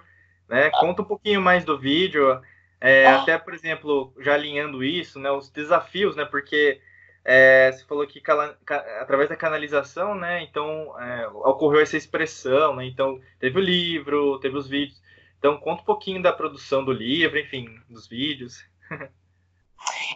né? 0.50 0.69
Conta 0.71 1.02
um 1.02 1.04
pouquinho 1.04 1.40
mais 1.40 1.64
do 1.64 1.78
vídeo, 1.78 2.42
é, 2.80 3.07
ah. 3.07 3.23
até, 3.23 3.38
por 3.38 3.54
exemplo, 3.54 4.12
já 4.19 4.35
alinhando 4.35 4.83
isso, 4.83 5.21
né? 5.21 5.30
Os 5.30 5.49
desafios, 5.49 6.16
né? 6.16 6.25
Porque 6.25 6.80
é, 7.25 7.71
você 7.71 7.85
falou 7.85 8.04
que 8.07 8.21
cala, 8.21 8.59
através 9.00 9.28
da 9.28 9.37
canalização, 9.37 10.14
né? 10.14 10.42
Então, 10.42 10.99
é, 11.00 11.28
ocorreu 11.28 11.80
essa 11.80 11.97
expressão, 11.97 12.75
né? 12.75 12.85
Então, 12.85 13.21
teve 13.38 13.59
o 13.59 13.62
livro, 13.62 14.40
teve 14.40 14.57
os 14.57 14.69
vídeos. 14.69 15.00
Então, 15.38 15.57
conta 15.57 15.83
um 15.83 15.87
pouquinho 15.87 16.21
da 16.21 16.33
produção 16.33 16.85
do 16.85 16.92
livro, 16.92 17.38
enfim, 17.38 17.80
dos 17.88 18.09
vídeos. 18.09 18.64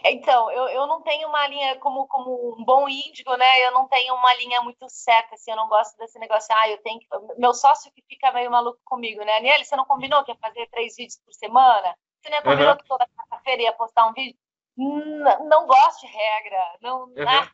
Então, 0.03 0.51
eu, 0.51 0.67
eu 0.69 0.87
não 0.87 1.01
tenho 1.01 1.27
uma 1.27 1.47
linha, 1.47 1.77
como, 1.79 2.07
como 2.07 2.55
um 2.57 2.63
bom 2.63 2.87
índigo, 2.87 3.35
né? 3.35 3.65
Eu 3.65 3.71
não 3.71 3.87
tenho 3.87 4.13
uma 4.13 4.33
linha 4.35 4.61
muito 4.61 4.87
certa, 4.89 5.35
assim, 5.35 5.51
eu 5.51 5.57
não 5.57 5.67
gosto 5.67 5.97
desse 5.97 6.19
negócio, 6.19 6.53
ah, 6.55 6.69
eu 6.69 6.77
tenho 6.83 6.99
que... 6.99 7.07
Meu 7.37 7.53
sócio 7.53 7.91
que 7.91 8.03
fica 8.07 8.31
meio 8.31 8.51
maluco 8.51 8.79
comigo, 8.85 9.23
né? 9.23 9.37
Aniele, 9.37 9.65
você 9.65 9.75
não 9.75 9.85
combinou 9.85 10.23
que 10.23 10.31
ia 10.31 10.37
fazer 10.37 10.67
três 10.67 10.95
vídeos 10.95 11.19
por 11.25 11.33
semana? 11.33 11.95
Você 12.21 12.29
não 12.29 12.41
combinou 12.41 12.71
uhum. 12.71 12.77
que 12.77 12.87
toda 12.87 13.07
quarta-feira 13.07 13.63
ia 13.63 13.73
postar 13.73 14.05
um 14.07 14.13
vídeo? 14.13 14.37
Não, 14.77 15.45
não 15.45 15.65
gosto 15.65 16.01
de 16.01 16.07
regra, 16.07 16.77
não... 16.81 17.03
Uhum. 17.05 17.27
Ah, 17.27 17.51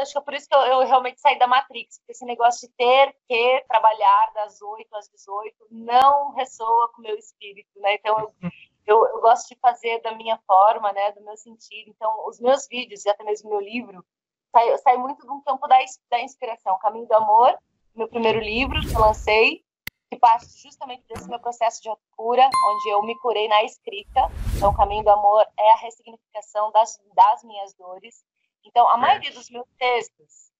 acho 0.00 0.12
que 0.12 0.18
é 0.18 0.20
por 0.20 0.34
isso 0.34 0.48
que 0.48 0.54
eu, 0.54 0.60
eu, 0.60 0.80
realmente 0.80 1.20
saí 1.20 1.38
da 1.38 1.46
Matrix, 1.46 1.98
porque 1.98 2.12
esse 2.12 2.24
negócio 2.24 2.68
de 2.68 2.74
ter 2.74 3.16
que 3.28 3.64
trabalhar 3.66 4.30
das 4.34 4.60
8 4.60 4.94
às 4.94 5.08
18 5.08 5.56
não 5.70 6.32
ressoa 6.34 6.92
com 6.92 7.00
o 7.00 7.04
meu 7.04 7.16
espírito, 7.16 7.70
né? 7.76 7.94
Então, 7.94 8.18
eu, 8.18 8.34
eu, 8.90 9.06
eu, 9.06 9.20
gosto 9.20 9.48
de 9.48 9.60
fazer 9.60 10.00
da 10.02 10.14
minha 10.14 10.38
forma, 10.46 10.92
né, 10.92 11.12
do 11.12 11.22
meu 11.22 11.36
sentido. 11.36 11.90
Então, 11.90 12.26
os 12.26 12.40
meus 12.40 12.66
vídeos 12.66 13.04
e 13.04 13.10
até 13.10 13.22
mesmo 13.24 13.50
meu 13.50 13.60
livro 13.60 14.04
sai, 14.50 14.78
sai 14.78 14.96
muito 14.96 15.24
de 15.24 15.30
um 15.30 15.40
campo 15.42 15.66
da, 15.66 15.78
da 16.10 16.20
inspiração. 16.20 16.78
Caminho 16.78 17.06
do 17.06 17.14
Amor, 17.14 17.56
meu 17.94 18.08
primeiro 18.08 18.40
livro 18.40 18.80
que 18.80 18.94
eu 18.94 19.00
lancei, 19.00 19.64
que 20.10 20.18
parte 20.18 20.46
justamente 20.60 21.04
desse 21.06 21.28
meu 21.28 21.38
processo 21.38 21.80
de 21.82 21.88
cura, 22.16 22.48
onde 22.68 22.88
eu 22.88 23.02
me 23.02 23.16
curei 23.18 23.46
na 23.48 23.62
escrita. 23.62 24.28
Então, 24.56 24.70
o 24.70 24.76
Caminho 24.76 25.04
do 25.04 25.10
Amor 25.10 25.46
é 25.58 25.72
a 25.72 25.76
ressignificação 25.76 26.72
das, 26.72 26.98
das 27.14 27.44
minhas 27.44 27.72
dores. 27.74 28.24
Então, 28.64 28.88
a 28.88 28.96
maioria 28.96 29.32
dos 29.32 29.48
meus 29.50 29.68
textos 29.78 30.50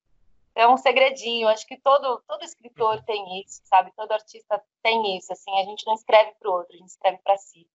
é 0.54 0.68
um 0.68 0.76
segredinho. 0.76 1.48
Acho 1.48 1.66
que 1.66 1.76
todo, 1.80 2.22
todo 2.28 2.44
escritor 2.44 3.02
tem 3.04 3.40
isso, 3.40 3.60
sabe? 3.64 3.92
Todo 3.96 4.12
artista 4.12 4.62
tem 4.82 5.16
isso. 5.16 5.32
Assim, 5.32 5.50
a 5.58 5.64
gente 5.64 5.84
não 5.84 5.94
escreve 5.94 6.32
para 6.38 6.48
o 6.48 6.54
outro, 6.54 6.74
a 6.74 6.78
gente 6.78 6.88
escreve 6.88 7.18
para 7.18 7.36
si. 7.36 7.66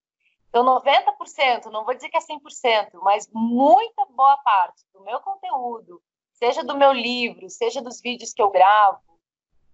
Então, 0.56 0.64
90%, 0.64 1.66
não 1.66 1.84
vou 1.84 1.94
dizer 1.94 2.08
que 2.08 2.16
é 2.16 2.22
100%, 2.22 2.92
mas 3.02 3.30
muita 3.34 4.06
boa 4.06 4.38
parte 4.38 4.86
do 4.94 5.02
meu 5.02 5.20
conteúdo, 5.20 6.02
seja 6.32 6.64
do 6.64 6.78
meu 6.78 6.94
livro, 6.94 7.50
seja 7.50 7.82
dos 7.82 8.00
vídeos 8.00 8.32
que 8.32 8.42
eu 8.42 8.50
gravo, 8.50 9.02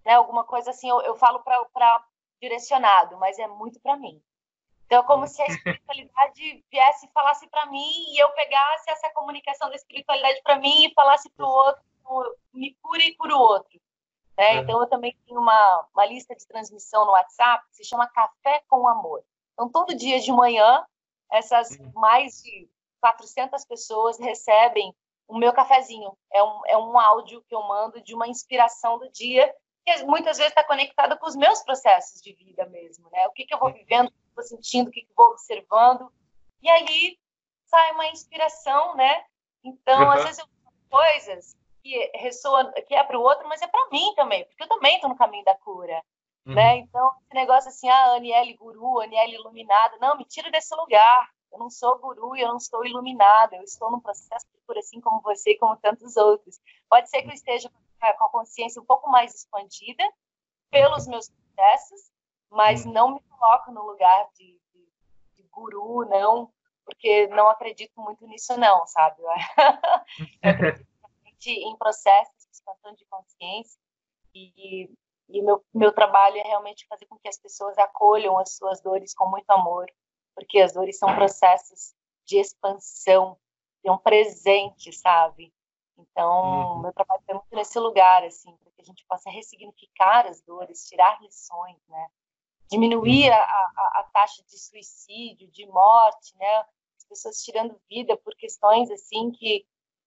né, 0.04 0.16
alguma 0.16 0.44
coisa 0.44 0.72
assim, 0.72 0.90
eu, 0.90 1.00
eu 1.02 1.16
falo 1.16 1.44
para 1.44 2.04
direcionado, 2.42 3.16
mas 3.20 3.38
é 3.38 3.48
muito 3.48 3.80
para 3.80 3.96
mim. 3.96 4.20
Então, 4.88 5.04
é 5.04 5.06
como 5.06 5.28
se 5.28 5.40
a 5.44 5.46
espiritualidade 5.46 6.66
viesse 6.72 7.06
e 7.06 7.12
falasse 7.12 7.48
para 7.50 7.68
mim 7.68 8.16
e 8.16 8.18
eu 8.18 8.30
pegasse 8.32 8.90
essa 8.90 9.12
comunicação 9.12 9.70
da 9.70 9.76
espiritualidade 9.76 10.42
para 10.42 10.58
mim 10.58 10.88
e 10.88 10.94
falasse 10.96 11.30
para 11.30 11.46
o 11.46 11.48
outro, 11.48 11.84
me 12.52 12.76
cure 12.82 13.04
e 13.04 13.16
cura 13.16 13.36
o 13.36 13.40
outro. 13.40 13.80
Né? 14.36 14.56
Então, 14.56 14.82
eu 14.82 14.90
também 14.90 15.16
tenho 15.28 15.40
uma, 15.40 15.88
uma 15.94 16.06
lista 16.08 16.36
de 16.36 16.48
transmissão 16.48 17.06
no 17.06 17.12
WhatsApp 17.12 17.64
que 17.70 17.76
se 17.76 17.84
chama 17.84 18.10
Café 18.10 18.64
com 18.68 18.88
Amor. 18.88 19.24
Então, 19.62 19.70
todo 19.70 19.96
dia 19.96 20.20
de 20.20 20.32
manhã, 20.32 20.84
essas 21.32 21.70
uhum. 21.72 21.92
mais 21.94 22.42
de 22.42 22.68
400 23.00 23.64
pessoas 23.66 24.18
recebem 24.18 24.92
o 25.28 25.38
meu 25.38 25.54
cafezinho. 25.54 26.18
É 26.34 26.44
um, 26.44 26.62
é 26.66 26.78
um 26.78 27.00
áudio 27.00 27.44
que 27.48 27.54
eu 27.54 27.62
mando 27.62 28.02
de 28.02 28.16
uma 28.16 28.28
inspiração 28.28 28.98
do 28.98 29.10
dia, 29.12 29.54
que 29.86 30.04
muitas 30.04 30.38
vezes 30.38 30.52
está 30.52 30.64
conectada 30.64 31.16
com 31.16 31.28
os 31.28 31.36
meus 31.36 31.62
processos 31.62 32.22
de 32.22 32.34
vida 32.34 32.66
mesmo, 32.66 33.08
né? 33.12 33.28
O 33.28 33.32
que, 33.34 33.46
que 33.46 33.54
eu 33.54 33.60
vou 33.60 33.72
vivendo, 33.72 34.08
o 34.08 34.12
que 34.12 34.18
eu 34.18 34.36
vou 34.36 34.44
sentindo, 34.44 34.88
o 34.88 34.92
que, 34.92 35.02
que 35.02 35.12
eu 35.12 35.16
vou 35.16 35.28
observando. 35.28 36.12
E 36.62 36.68
aí 36.68 37.20
sai 37.66 37.92
uma 37.92 38.08
inspiração, 38.08 38.96
né? 38.96 39.24
Então, 39.64 40.02
uhum. 40.02 40.12
às 40.12 40.24
vezes 40.24 40.40
eu 40.40 40.46
coisas 40.90 41.56
que 41.84 42.12
ressoa, 42.16 42.72
que 42.88 42.96
é 42.96 43.04
para 43.04 43.18
o 43.18 43.22
outro, 43.22 43.48
mas 43.48 43.62
é 43.62 43.68
para 43.68 43.90
mim 43.92 44.14
também, 44.16 44.44
porque 44.46 44.64
eu 44.64 44.68
também 44.68 44.96
estou 44.96 45.10
no 45.10 45.16
caminho 45.16 45.46
da 45.46 45.56
cura. 45.56 46.04
Uhum. 46.46 46.56
Né? 46.56 46.78
Então, 46.78 47.12
esse 47.22 47.34
negócio 47.34 47.70
assim, 47.70 47.90
ah, 47.90 48.16
Aniele 48.16 48.56
guru, 48.56 49.00
Aniele 49.00 49.36
iluminada, 49.36 49.98
não, 50.00 50.18
me 50.18 50.26
tira 50.26 50.50
desse 50.52 50.76
lugar. 50.76 51.30
Eu 51.52 51.60
não 51.60 51.70
sou 51.70 52.00
guru 52.00 52.36
e 52.36 52.42
eu 52.42 52.48
não 52.48 52.58
estou 52.58 52.86
iluminada, 52.86 53.58
eu 53.58 53.64
estou 53.64 53.92
num 53.92 54.00
processo 54.00 54.48
de 54.54 54.60
cura 54.66 54.80
assim 54.80 55.02
como 55.02 55.22
você 55.22 55.52
e 55.52 55.58
como 55.58 55.76
tantos 55.78 56.16
outros. 56.16 56.60
Pode 56.90 57.10
ser 57.10 57.22
que 57.24 57.30
eu 57.30 57.34
esteja 57.34 57.70
com 57.70 58.24
a 58.24 58.30
consciência 58.30 58.82
um 58.82 58.86
pouco 58.86 59.10
mais 59.10 59.36
expandida 59.36 60.04
pelos 60.70 61.06
meus 61.08 61.30
processos, 61.30 62.10
mas 62.50 62.86
uhum. 62.86 62.94
não 62.94 63.14
me 63.16 63.22
coloco 63.22 63.72
no 63.72 63.84
lugar 63.84 64.30
de, 64.34 64.60
de, 64.74 64.88
de 65.36 65.44
guru, 65.52 66.06
não, 66.10 66.52
porque 66.86 67.28
não 67.28 67.50
acredito 67.50 68.00
muito 68.00 68.26
nisso, 68.28 68.58
não, 68.58 68.88
sabe? 68.88 69.22
Eu 69.22 69.30
acredito 70.42 70.88
em 71.48 71.76
processos 71.78 72.46
de 72.46 72.52
expansão 72.54 72.94
de 72.94 73.06
consciência 73.06 73.80
e 74.34 74.90
e 75.34 75.42
meu, 75.42 75.64
meu 75.74 75.94
trabalho 75.94 76.38
é 76.38 76.44
realmente 76.44 76.88
fazer 76.88 77.06
com 77.06 77.18
que 77.18 77.28
as 77.28 77.38
pessoas 77.38 77.78
acolham 77.78 78.38
as 78.38 78.56
suas 78.56 78.82
dores 78.82 79.14
com 79.14 79.28
muito 79.30 79.50
amor, 79.50 79.86
porque 80.36 80.60
as 80.60 80.74
dores 80.74 80.98
são 80.98 81.14
processos 81.16 81.94
de 82.26 82.38
expansão, 82.38 83.38
de 83.84 83.90
um 83.90 83.98
presente, 83.98 84.94
sabe? 84.94 85.54
Então, 85.98 86.76
uhum. 86.76 86.82
meu 86.82 86.94
trabalho 86.94 87.22
é 87.28 87.34
muito 87.34 87.56
nesse 87.56 87.80
lugar, 87.80 88.24
assim, 88.24 88.56
para 88.58 88.72
que 88.72 88.82
a 88.82 88.86
gente 88.86 89.06
possa 89.08 89.30
ressignificar 89.30 90.26
as 90.26 90.42
dores, 90.42 90.88
tirar 90.88 91.22
lições, 91.22 91.78
né? 91.88 92.08
Diminuir 92.70 93.30
uhum. 93.30 93.36
a, 93.36 93.38
a, 93.38 94.00
a 94.00 94.10
taxa 94.14 94.44
de 94.44 94.58
suicídio, 94.58 95.50
de 95.52 95.66
morte, 95.68 96.36
né? 96.38 96.66
As 96.98 97.06
pessoas 97.08 97.44
tirando 97.44 97.80
vida 97.90 98.18
por 98.18 98.36
questões, 98.36 98.90
assim, 98.90 99.32
que 99.32 99.66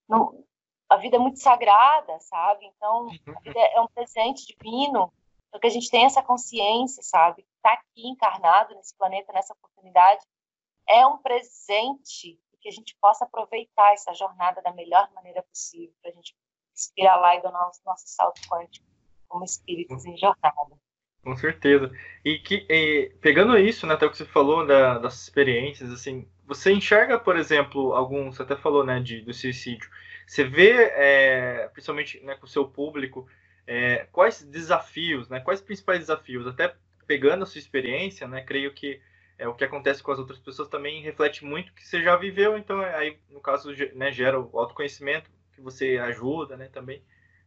não, 0.09 0.45
a 0.88 0.97
vida 0.97 1.17
é 1.17 1.19
muito 1.19 1.38
sagrada, 1.38 2.19
sabe? 2.21 2.67
Então, 2.67 3.09
a 3.37 3.41
vida 3.41 3.61
é 3.61 3.81
um 3.81 3.88
presente 3.88 4.47
divino, 4.47 5.12
então 5.49 5.61
que 5.61 5.67
a 5.67 5.71
gente 5.71 5.91
tem 5.91 6.05
essa 6.05 6.23
consciência, 6.23 7.03
sabe? 7.03 7.43
Estar 7.57 7.76
tá 7.76 7.81
aqui 7.81 8.07
encarnado 8.07 8.75
nesse 8.75 8.97
planeta, 8.97 9.33
nessa 9.33 9.55
oportunidade, 9.55 10.25
é 10.88 11.07
um 11.07 11.19
presente 11.19 12.38
que 12.61 12.69
a 12.69 12.73
gente 12.73 12.97
possa 12.99 13.26
aproveitar 13.26 13.93
essa 13.93 14.14
jornada 14.14 14.62
da 14.62 14.73
melhor 14.73 15.11
maneira 15.14 15.43
possível, 15.43 15.95
para 16.00 16.11
a 16.11 16.14
gente 16.14 16.35
inspirar 16.75 17.17
lá 17.17 17.37
e 17.37 17.43
dar 17.43 17.53
nosso, 17.53 17.81
nosso 17.85 18.09
salto 18.09 18.41
quântico 18.49 18.87
como 19.29 19.45
espíritos 19.45 20.05
em 20.07 20.17
jornada. 20.17 20.79
Com 21.23 21.37
certeza. 21.37 21.91
E 22.25 22.38
que 22.38 22.67
e, 22.69 23.14
pegando 23.21 23.57
isso, 23.59 23.87
né, 23.87 23.95
até 23.95 24.07
o 24.07 24.11
que 24.11 24.17
você 24.17 24.25
falou 24.25 24.67
da, 24.67 24.99
das 24.99 25.23
experiências, 25.23 25.91
assim, 25.91 26.29
você 26.47 26.73
enxerga, 26.73 27.19
por 27.19 27.37
exemplo, 27.37 27.95
alguns, 27.95 28.37
você 28.37 28.43
até 28.43 28.57
falou, 28.57 28.85
né, 28.85 29.01
de, 29.01 29.21
do 29.23 29.33
suicídio. 29.33 29.91
Você 30.27 30.45
vê, 30.45 30.73
é, 30.95 31.69
principalmente 31.73 32.21
né, 32.21 32.35
com 32.35 32.47
o 32.47 32.49
seu 32.49 32.67
público, 32.67 33.29
é, 33.67 34.07
quais 34.13 34.43
desafios, 34.43 35.29
né, 35.29 35.41
quais 35.41 35.61
principais 35.61 36.01
desafios, 36.01 36.47
até 36.47 36.75
pegando 37.07 37.43
a 37.43 37.47
sua 37.47 37.59
experiência, 37.59 38.27
né, 38.27 38.43
creio 38.43 38.73
que 38.73 39.01
é, 39.39 39.49
o 39.49 39.55
que 39.55 39.65
acontece 39.65 40.03
com 40.03 40.13
as 40.13 40.19
outras 40.19 40.39
pessoas 40.39 40.69
também 40.69 41.03
reflete 41.03 41.45
muito 41.45 41.73
que 41.73 41.87
você 41.87 42.03
já 42.03 42.17
viveu, 42.17 42.57
então 42.57 42.83
é, 42.83 42.95
aí, 42.95 43.19
no 43.31 43.41
caso, 43.41 43.73
né, 43.95 44.13
gera 44.13 44.39
o 44.41 44.59
autoconhecimento, 44.59 45.31
que 45.53 45.61
você 45.61 45.99
ajuda, 45.99 46.57
né, 46.57 46.69
também, 46.73 47.03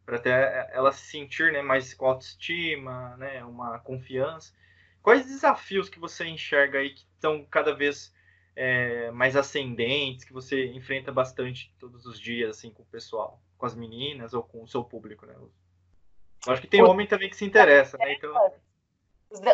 para 0.06 0.18
até 0.18 0.32
é, 0.32 0.72
ela 0.74 0.92
se 0.92 1.06
sentir, 1.06 1.52
né, 1.52 1.62
mais 1.62 1.94
com 1.94 2.08
autoestima, 2.08 3.16
né, 3.18 3.44
uma 3.44 3.80
confiança. 3.80 4.54
Quais 5.02 5.26
desafios 5.26 5.90
que 5.90 6.00
você 6.00 6.26
enxerga 6.26 6.80
aí 6.80 6.92
que 6.92 7.06
estão 7.16 7.46
cada 7.46 7.74
vez 7.74 8.14
é, 8.60 9.12
mais 9.12 9.36
ascendentes, 9.36 10.26
que 10.26 10.34
você 10.34 10.66
enfrenta 10.72 11.12
bastante 11.12 11.72
todos 11.80 12.08
os 12.08 12.20
dias, 12.20 12.58
assim, 12.58 12.72
com 12.72 12.82
o 12.82 12.88
pessoal, 12.88 13.40
com 13.56 13.68
as 13.68 13.76
meninas 13.76 14.34
ou 14.34 14.42
com 14.42 14.64
o 14.64 14.68
seu 14.68 14.84
público, 14.84 15.28
né? 15.28 15.36
Eu 15.38 16.54
acho 16.54 16.64
que 16.64 16.68
tem 16.68 16.82
o... 16.82 16.90
homem 16.90 17.06
também 17.06 17.30
que 17.30 17.36
se 17.36 17.46
interessa, 17.46 18.00
né? 18.00 18.14
Então... 18.14 18.34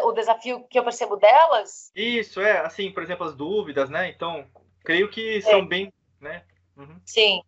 O 0.04 0.12
desafio 0.14 0.66
que 0.68 0.80
eu 0.80 0.84
percebo 0.84 1.18
delas? 1.18 1.92
Isso, 1.94 2.40
é, 2.40 2.60
assim, 2.60 2.92
por 2.92 3.04
exemplo, 3.04 3.26
as 3.26 3.36
dúvidas, 3.36 3.90
né? 3.90 4.08
Então, 4.08 4.48
creio 4.86 5.10
que 5.10 5.42
são 5.42 5.60
é. 5.60 5.66
bem, 5.66 5.94
né? 6.22 6.46
Uhum. 6.78 7.02
Sim. 7.06 7.44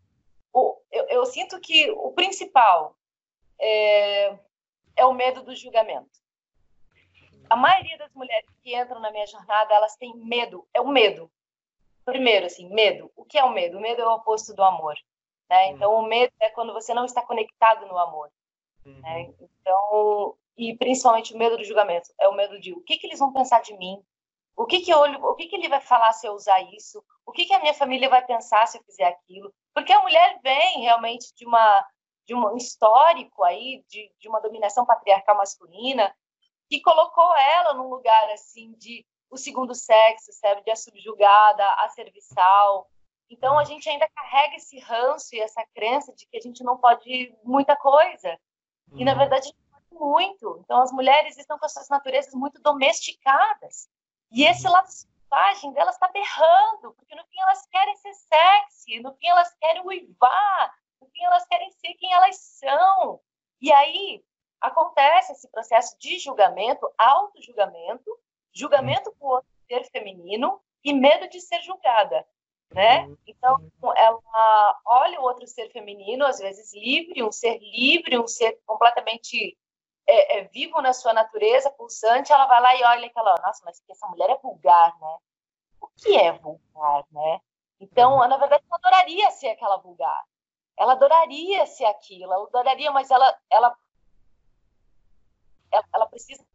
O, 0.51 0.81
eu, 0.91 1.07
eu, 1.07 1.25
sinto 1.25 1.61
que 1.61 1.89
o 1.91 2.11
principal 2.11 2.97
é, 3.61 4.37
é 4.97 5.05
o 5.05 5.13
medo 5.13 5.41
do 5.43 5.55
julgamento. 5.55 6.19
A 7.49 7.55
maioria 7.55 7.97
das 7.97 8.11
mulheres 8.13 8.49
que 8.61 8.75
entram 8.75 8.99
na 8.99 9.11
minha 9.11 9.27
jornada, 9.27 9.73
elas 9.73 9.95
têm 9.95 10.17
medo, 10.17 10.67
é 10.73 10.81
o 10.81 10.87
medo 10.87 11.31
primeiro, 12.05 12.45
assim, 12.45 12.69
medo. 12.69 13.11
O 13.15 13.25
que 13.25 13.37
é 13.37 13.43
o 13.43 13.51
medo? 13.51 13.77
O 13.77 13.81
medo 13.81 14.01
é 14.01 14.07
o 14.07 14.13
oposto 14.13 14.53
do 14.53 14.63
amor. 14.63 14.95
Né? 15.49 15.69
Então, 15.69 15.93
o 15.93 16.03
medo 16.03 16.33
é 16.39 16.49
quando 16.49 16.73
você 16.73 16.93
não 16.93 17.05
está 17.05 17.21
conectado 17.21 17.85
no 17.87 17.97
amor. 17.97 18.31
Uhum. 18.85 18.99
Né? 19.01 19.33
Então, 19.39 20.37
e 20.57 20.75
principalmente 20.77 21.33
o 21.33 21.37
medo 21.37 21.57
do 21.57 21.63
julgamento. 21.63 22.09
É 22.19 22.27
o 22.27 22.35
medo 22.35 22.59
de 22.59 22.73
o 22.73 22.81
que, 22.81 22.97
que 22.97 23.07
eles 23.07 23.19
vão 23.19 23.33
pensar 23.33 23.61
de 23.61 23.75
mim? 23.77 24.01
O 24.55 24.65
que 24.65 24.79
que, 24.79 24.91
eu, 24.91 24.99
o 24.99 25.35
que 25.35 25.47
que 25.47 25.55
ele 25.55 25.67
vai 25.67 25.81
falar 25.81 26.13
se 26.13 26.25
eu 26.25 26.33
usar 26.33 26.61
isso? 26.73 27.03
O 27.25 27.31
que 27.31 27.45
que 27.45 27.53
a 27.53 27.59
minha 27.59 27.73
família 27.73 28.07
vai 28.07 28.25
pensar 28.25 28.65
se 28.67 28.77
eu 28.77 28.83
fizer 28.83 29.03
aquilo? 29.05 29.53
Porque 29.73 29.91
a 29.91 30.01
mulher 30.01 30.39
vem 30.41 30.81
realmente 30.81 31.33
de 31.35 31.45
uma 31.45 31.85
de 32.25 32.33
um 32.33 32.57
histórico 32.57 33.43
aí 33.43 33.83
de, 33.87 34.11
de 34.19 34.27
uma 34.27 34.41
dominação 34.41 34.83
patriarcal 34.83 35.37
masculina 35.37 36.11
que 36.67 36.81
colocou 36.81 37.35
ela 37.35 37.75
num 37.75 37.87
lugar 37.87 38.31
assim 38.31 38.73
de 38.79 39.05
o 39.29 39.37
segundo 39.37 39.73
sexo, 39.73 40.31
serve 40.31 40.61
de 40.63 40.71
a 40.71 40.75
subjugada, 40.75 41.63
a 41.79 41.89
serviçal. 41.89 42.89
Então, 43.29 43.57
a 43.57 43.63
gente 43.63 43.89
ainda 43.89 44.07
carrega 44.15 44.55
esse 44.55 44.79
ranço 44.79 45.35
e 45.35 45.39
essa 45.39 45.65
crença 45.73 46.13
de 46.13 46.27
que 46.27 46.37
a 46.37 46.41
gente 46.41 46.63
não 46.63 46.77
pode 46.77 47.35
muita 47.43 47.75
coisa. 47.75 48.37
E, 48.93 49.03
na 49.03 49.13
uhum. 49.13 49.17
verdade, 49.17 49.41
a 49.41 49.45
gente 49.45 49.57
pode 49.71 49.85
muito. 49.91 50.61
Então, 50.63 50.81
as 50.81 50.91
mulheres 50.91 51.37
estão 51.37 51.57
com 51.57 51.65
as 51.65 51.73
suas 51.73 51.89
naturezas 51.89 52.33
muito 52.33 52.61
domesticadas. 52.61 53.89
E 54.31 54.43
esse 54.43 54.67
uhum. 54.67 54.73
lado 54.73 54.87
selvagem 54.87 55.73
delas 55.73 55.95
está 55.95 56.07
berrando, 56.07 56.93
porque, 56.93 57.15
no 57.15 57.25
fim, 57.25 57.39
elas 57.41 57.65
querem 57.67 57.95
ser 57.97 58.13
sexy, 58.13 58.99
no 59.01 59.13
fim, 59.15 59.27
elas 59.27 59.53
querem 59.55 59.85
uivar, 59.85 60.73
no 61.01 61.07
fim, 61.07 61.23
elas 61.23 61.45
querem 61.47 61.71
ser 61.71 61.93
quem 61.95 62.13
elas 62.13 62.37
são. 62.37 63.19
E 63.59 63.71
aí, 63.71 64.23
acontece 64.61 65.33
esse 65.33 65.49
processo 65.49 65.97
de 65.99 66.19
julgamento, 66.19 66.89
auto-julgamento, 66.97 68.09
julgamento 68.55 69.13
por 69.19 69.35
outro 69.35 69.49
ser 69.67 69.83
feminino 69.91 70.59
e 70.83 70.93
medo 70.93 71.27
de 71.29 71.41
ser 71.41 71.61
julgada, 71.61 72.25
né? 72.71 73.05
Uhum. 73.05 73.17
Então, 73.27 73.71
ela 73.95 74.79
olha 74.85 75.19
o 75.19 75.23
outro 75.23 75.45
ser 75.47 75.69
feminino, 75.71 76.25
às 76.25 76.39
vezes 76.39 76.73
livre, 76.73 77.23
um 77.23 77.31
ser 77.31 77.59
livre, 77.59 78.17
um 78.17 78.27
ser 78.27 78.59
completamente 78.65 79.57
é, 80.07 80.39
é, 80.39 80.43
vivo 80.45 80.81
na 80.81 80.93
sua 80.93 81.13
natureza, 81.13 81.71
pulsante, 81.71 82.31
ela 82.31 82.45
vai 82.45 82.61
lá 82.61 82.75
e 82.75 82.83
olha 82.83 83.07
aquela, 83.07 83.35
nossa, 83.41 83.61
mas 83.65 83.81
essa 83.89 84.07
mulher 84.07 84.29
é 84.29 84.37
vulgar, 84.37 84.95
né? 84.99 85.17
o 85.85 85.87
que 85.87 86.15
é 86.15 86.31
vulgar, 86.31 87.05
né? 87.11 87.39
Então, 87.79 88.17
uhum. 88.17 88.27
na 88.27 88.37
verdade, 88.37 88.63
ela 88.67 88.77
adoraria 88.77 89.31
ser 89.31 89.49
aquela 89.49 89.77
vulgar. 89.77 90.23
Ela 90.77 90.93
adoraria 90.93 91.65
ser 91.65 91.85
aquilo, 91.85 92.33
ela 92.33 92.45
adoraria, 92.45 92.91
mas 92.91 93.09
ela, 93.09 93.37
ela, 93.49 93.77
ela, 95.71 95.85
ela 95.93 96.07
precisa 96.07 96.45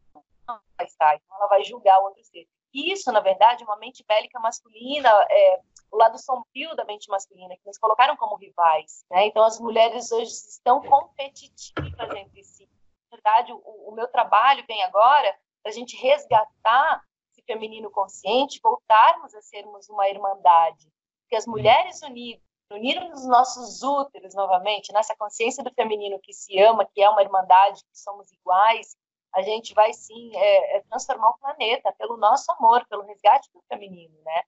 estar, 0.81 1.15
então 1.15 1.37
ela 1.37 1.47
vai 1.47 1.63
julgar 1.63 1.99
o 1.99 2.05
outro 2.05 2.23
ser. 2.23 2.47
Isso, 2.73 3.11
na 3.11 3.19
verdade, 3.19 3.63
é 3.63 3.65
uma 3.65 3.77
mente 3.77 4.03
bélica 4.07 4.39
masculina, 4.39 5.09
é, 5.29 5.61
o 5.91 5.97
lado 5.97 6.17
sombrio 6.17 6.73
da 6.75 6.85
mente 6.85 7.09
masculina, 7.09 7.55
que 7.55 7.65
nos 7.65 7.77
colocaram 7.77 8.15
como 8.15 8.37
rivais. 8.37 9.03
Né? 9.11 9.25
Então, 9.25 9.43
as 9.43 9.59
mulheres 9.59 10.11
hoje 10.11 10.31
estão 10.31 10.81
competitivas 10.81 12.15
entre 12.15 12.43
si. 12.43 12.69
Na 13.11 13.17
verdade, 13.17 13.51
o, 13.51 13.89
o 13.89 13.91
meu 13.93 14.07
trabalho 14.07 14.63
vem 14.65 14.81
agora 14.83 15.37
para 15.61 15.71
a 15.71 15.73
gente 15.73 15.97
resgatar 15.97 17.03
esse 17.31 17.41
feminino 17.45 17.91
consciente, 17.91 18.59
voltarmos 18.63 19.35
a 19.35 19.41
sermos 19.41 19.89
uma 19.89 20.07
irmandade. 20.07 20.89
Que 21.29 21.35
as 21.35 21.45
mulheres 21.45 22.01
unidas, 22.01 22.41
unirmos 22.71 23.19
os 23.19 23.27
nossos 23.27 23.83
úteros 23.83 24.33
novamente, 24.33 24.93
nessa 24.93 25.15
consciência 25.17 25.61
do 25.61 25.73
feminino 25.73 26.19
que 26.19 26.33
se 26.33 26.57
ama, 26.59 26.85
que 26.85 27.01
é 27.01 27.09
uma 27.09 27.21
irmandade, 27.21 27.83
que 27.83 27.97
somos 27.97 28.31
iguais, 28.31 28.95
a 29.33 29.41
gente 29.41 29.73
vai 29.73 29.93
sim 29.93 30.35
é, 30.35 30.77
é 30.77 30.81
transformar 30.81 31.29
o 31.29 31.37
planeta 31.37 31.93
pelo 31.97 32.17
nosso 32.17 32.51
amor, 32.53 32.85
pelo 32.87 33.03
resgate 33.03 33.49
do 33.53 33.61
feminino, 33.67 34.15
né? 34.23 34.43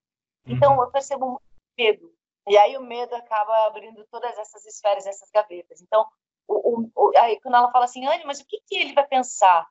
Então 0.45 0.75
uhum. 0.75 0.83
eu 0.83 0.91
percebo 0.91 1.27
muito 1.27 1.43
medo 1.77 2.13
e 2.47 2.57
aí 2.57 2.77
o 2.77 2.81
medo 2.81 3.15
acaba 3.15 3.67
abrindo 3.67 4.05
todas 4.11 4.37
essas 4.37 4.65
esferas, 4.65 5.05
essas 5.05 5.29
gavetas. 5.31 5.81
Então 5.81 6.05
o, 6.47 6.89
o, 6.95 7.11
aí 7.17 7.39
quando 7.41 7.55
ela 7.55 7.71
fala 7.71 7.85
assim, 7.85 8.05
Anne, 8.05 8.25
mas 8.25 8.39
o 8.39 8.45
que, 8.45 8.59
que 8.67 8.75
ele 8.75 8.93
vai 8.93 9.07
pensar? 9.07 9.67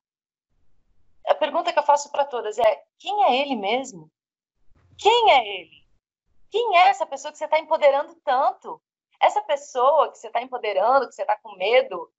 A 1.26 1.34
pergunta 1.34 1.72
que 1.72 1.78
eu 1.78 1.84
faço 1.84 2.10
para 2.10 2.24
todas 2.24 2.58
é: 2.58 2.82
quem 2.98 3.24
é 3.24 3.42
ele 3.42 3.56
mesmo? 3.56 4.10
Quem 4.98 5.30
é 5.30 5.60
ele? 5.60 5.82
Quem 6.50 6.76
é 6.78 6.88
essa 6.88 7.06
pessoa 7.06 7.32
que 7.32 7.38
você 7.38 7.44
está 7.44 7.58
empoderando 7.58 8.14
tanto? 8.24 8.80
Essa 9.20 9.42
pessoa 9.42 10.10
que 10.10 10.18
você 10.18 10.26
está 10.26 10.42
empoderando, 10.42 11.08
que 11.08 11.14
você 11.14 11.22
está 11.22 11.38
com 11.38 11.56
medo, 11.56 12.12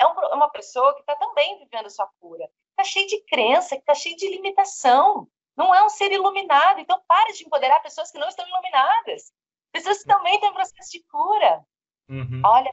é, 0.00 0.04
é 0.04 0.34
uma 0.34 0.50
pessoa 0.50 0.94
que 0.94 1.00
está 1.00 1.16
também 1.16 1.58
vivendo 1.58 1.90
sua 1.90 2.08
cura. 2.20 2.48
Está 2.70 2.84
cheio 2.84 3.06
de 3.06 3.20
crença, 3.24 3.74
está 3.74 3.94
cheio 3.94 4.16
de 4.16 4.28
limitação. 4.28 5.28
Não 5.56 5.74
é 5.74 5.84
um 5.84 5.88
ser 5.88 6.12
iluminado. 6.12 6.80
Então, 6.80 7.02
pare 7.08 7.32
de 7.32 7.44
empoderar 7.44 7.80
pessoas 7.80 8.10
que 8.10 8.18
não 8.18 8.28
estão 8.28 8.46
iluminadas. 8.46 9.32
Pessoas 9.72 9.98
que 9.98 10.08
também 10.08 10.38
têm 10.40 10.52
processo 10.52 10.90
de 10.92 11.02
cura. 11.04 11.64
Uhum. 12.08 12.42
Olha. 12.44 12.72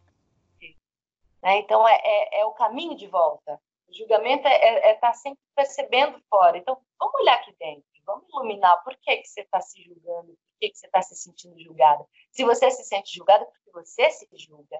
Né? 1.41 1.57
Então, 1.57 1.87
é, 1.87 1.99
é, 2.03 2.41
é, 2.41 2.45
o 2.45 2.53
caminho 2.53 2.95
de 2.95 3.07
volta. 3.07 3.59
O 3.87 3.93
julgamento 3.93 4.47
é 4.47 4.55
estar 4.55 4.87
é, 4.87 4.91
é 4.91 4.93
tá 4.95 5.13
sempre 5.13 5.39
percebendo 5.55 6.21
fora. 6.29 6.57
Então, 6.57 6.79
vamos 6.99 7.15
olhar 7.21 7.35
aqui 7.35 7.55
dentro. 7.59 7.83
Vamos 8.05 8.29
iluminar. 8.29 8.83
Por 8.83 8.95
que, 8.97 9.17
que 9.17 9.27
você 9.27 9.41
está 9.41 9.59
se 9.59 9.81
julgando? 9.81 10.27
Por 10.27 10.59
que, 10.59 10.69
que 10.69 10.77
você 10.77 10.85
está 10.85 11.01
se 11.01 11.15
sentindo 11.15 11.59
julgada? 11.59 12.05
Se 12.31 12.43
você 12.43 12.69
se 12.69 12.83
sente 12.83 13.15
julgada, 13.15 13.45
porque 13.45 13.71
você 13.71 14.11
se 14.11 14.27
julga. 14.37 14.79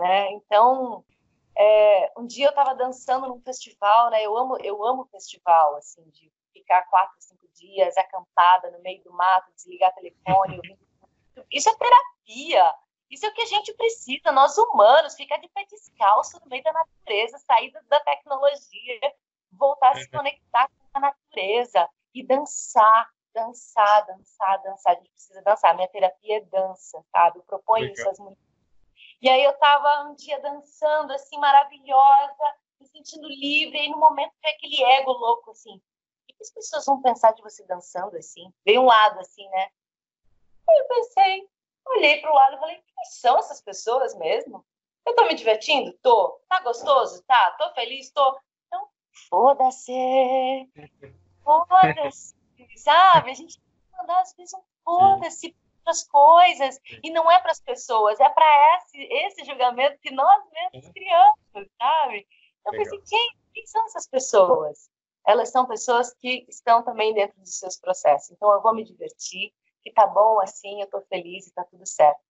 Né? 0.00 0.32
Então, 0.32 1.04
é, 1.56 2.12
um 2.16 2.26
dia 2.26 2.46
eu 2.46 2.50
estava 2.50 2.74
dançando 2.74 3.28
num 3.28 3.40
festival, 3.40 4.10
né? 4.10 4.22
Eu 4.22 4.36
amo, 4.36 4.56
eu 4.58 4.84
amo 4.84 5.08
festival, 5.10 5.76
assim, 5.76 6.02
de 6.10 6.32
ficar 6.52 6.82
quatro, 6.88 7.16
cinco 7.18 7.46
dias 7.54 7.96
acampada 7.96 8.70
no 8.70 8.80
meio 8.80 9.02
do 9.02 9.12
mato, 9.12 9.52
desligar 9.54 9.94
telefone. 9.94 10.60
Isso 11.50 11.68
é 11.68 11.74
terapia. 11.76 12.74
Isso 13.10 13.26
é 13.26 13.28
o 13.28 13.34
que 13.34 13.42
a 13.42 13.46
gente 13.46 13.74
precisa, 13.74 14.32
nós 14.32 14.56
humanos, 14.56 15.14
ficar 15.14 15.36
de 15.36 15.48
pé 15.50 15.64
descalço 15.66 16.40
no 16.40 16.48
meio 16.48 16.62
da 16.62 16.72
natureza, 16.72 17.38
sair 17.38 17.70
da 17.86 18.00
tecnologia, 18.00 19.14
voltar 19.52 19.90
a 19.90 19.96
se 19.96 20.04
uhum. 20.04 20.18
conectar 20.18 20.66
com 20.68 20.98
a 20.98 21.00
natureza 21.00 21.88
e 22.14 22.26
dançar, 22.26 23.10
dançar, 23.34 24.06
dançar, 24.06 24.62
dançar. 24.62 24.92
A 24.92 24.96
gente 24.96 25.10
precisa 25.10 25.42
dançar. 25.42 25.74
Minha 25.74 25.88
terapia 25.88 26.38
é 26.38 26.40
dança, 26.40 27.04
sabe? 27.12 27.38
Eu 27.38 27.42
proponho 27.42 27.92
isso 27.92 28.08
às 28.08 28.18
mulheres 28.18 28.51
e 29.22 29.28
aí 29.28 29.44
eu 29.44 29.52
estava 29.52 30.02
um 30.08 30.14
dia 30.16 30.40
dançando, 30.40 31.12
assim, 31.12 31.38
maravilhosa, 31.38 32.56
me 32.80 32.86
sentindo 32.88 33.28
livre, 33.28 33.78
e 33.78 33.88
no 33.88 33.96
momento 33.96 34.32
veio 34.42 34.54
aquele 34.56 34.82
ego 34.82 35.12
louco, 35.12 35.52
assim, 35.52 35.76
o 35.76 35.80
que 36.26 36.34
as 36.42 36.50
pessoas 36.50 36.84
vão 36.84 37.00
pensar 37.00 37.32
de 37.32 37.40
você 37.40 37.64
dançando, 37.64 38.16
assim? 38.16 38.52
Veio 38.66 38.82
um 38.82 38.86
lado, 38.86 39.20
assim, 39.20 39.48
né? 39.48 39.68
Aí 40.68 40.78
eu 40.78 40.88
pensei, 40.88 41.48
olhei 41.86 42.20
para 42.20 42.32
o 42.32 42.34
lado 42.34 42.56
e 42.56 42.58
falei, 42.58 42.76
quem 42.76 43.04
são 43.04 43.38
essas 43.38 43.62
pessoas 43.62 44.14
mesmo? 44.16 44.64
Eu 45.06 45.14
tô 45.14 45.24
me 45.24 45.34
divertindo? 45.34 45.92
Tô. 46.02 46.40
Tá 46.48 46.60
gostoso? 46.60 47.22
Tá. 47.24 47.52
Tô 47.58 47.72
feliz? 47.74 48.10
Tô. 48.10 48.38
Então, 48.66 48.88
foda-se. 49.28 49.92
Foda-se. 51.42 52.36
Sabe? 52.76 53.30
A 53.32 53.34
gente 53.34 53.60
tem 53.60 53.68
que 53.68 53.96
mandar, 53.96 54.20
às 54.20 54.34
vezes, 54.36 54.54
um 54.54 54.62
foda-se 54.84 55.56
as 55.90 56.04
coisas 56.04 56.78
e 57.02 57.10
não 57.10 57.30
é 57.30 57.38
para 57.40 57.52
as 57.52 57.60
pessoas, 57.60 58.20
é 58.20 58.28
para 58.28 58.76
esse, 58.76 59.02
esse 59.02 59.44
julgamento 59.44 59.98
que 60.00 60.10
nós 60.10 60.42
mesmos 60.52 60.86
uhum. 60.86 60.92
criamos, 60.92 61.70
sabe? 61.80 62.26
Eu 62.64 62.72
Legal. 62.72 62.84
pensei, 62.84 63.02
quem, 63.08 63.30
quem 63.54 63.66
são 63.66 63.84
essas 63.86 64.08
pessoas? 64.08 64.90
Elas 65.26 65.50
são 65.50 65.66
pessoas 65.66 66.12
que 66.14 66.44
estão 66.48 66.82
também 66.82 67.14
dentro 67.14 67.38
dos 67.40 67.58
seus 67.58 67.78
processos. 67.78 68.30
Então, 68.30 68.52
eu 68.52 68.60
vou 68.60 68.74
me 68.74 68.84
divertir, 68.84 69.52
que 69.82 69.92
tá 69.92 70.06
bom 70.06 70.40
assim, 70.40 70.80
eu 70.80 70.88
tô 70.88 71.00
feliz 71.02 71.46
e 71.46 71.54
tá 71.54 71.64
tudo 71.64 71.86
certo. 71.86 72.20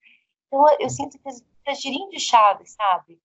Então, 0.46 0.68
eu, 0.68 0.76
eu 0.80 0.90
sinto 0.90 1.18
que 1.18 1.28
é 1.66 1.74
girinho 1.74 2.10
de 2.10 2.20
chave, 2.20 2.66
sabe? 2.66 3.18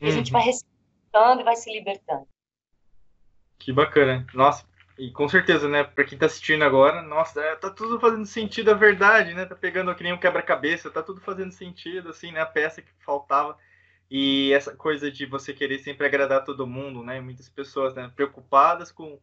A 0.00 0.10
gente 0.10 0.30
vai 0.30 0.42
uhum. 0.42 0.46
respeitando 0.46 1.40
e 1.40 1.44
vai 1.44 1.56
se 1.56 1.72
libertando. 1.72 2.28
Que 3.58 3.72
bacana. 3.72 4.26
Nossa, 4.34 4.66
e 4.98 5.10
com 5.10 5.28
certeza, 5.28 5.68
né, 5.68 5.84
para 5.84 6.04
quem 6.04 6.16
tá 6.18 6.26
assistindo 6.26 6.62
agora, 6.64 7.02
nossa, 7.02 7.40
é, 7.40 7.56
tá 7.56 7.70
tudo 7.70 7.98
fazendo 7.98 8.26
sentido, 8.26 8.70
a 8.70 8.74
verdade, 8.74 9.34
né? 9.34 9.44
Tá 9.44 9.56
pegando 9.56 9.94
que 9.94 10.02
nem 10.04 10.12
um 10.12 10.18
quebra-cabeça, 10.18 10.90
tá 10.90 11.02
tudo 11.02 11.20
fazendo 11.20 11.52
sentido, 11.52 12.10
assim, 12.10 12.30
né? 12.32 12.40
A 12.40 12.46
peça 12.46 12.80
que 12.82 12.88
faltava. 13.00 13.58
E 14.10 14.52
essa 14.52 14.76
coisa 14.76 15.10
de 15.10 15.26
você 15.26 15.52
querer 15.52 15.78
sempre 15.80 16.06
agradar 16.06 16.44
todo 16.44 16.66
mundo, 16.66 17.02
né? 17.02 17.20
Muitas 17.20 17.48
pessoas, 17.48 17.94
né, 17.94 18.10
preocupadas 18.14 18.92
com 18.92 19.18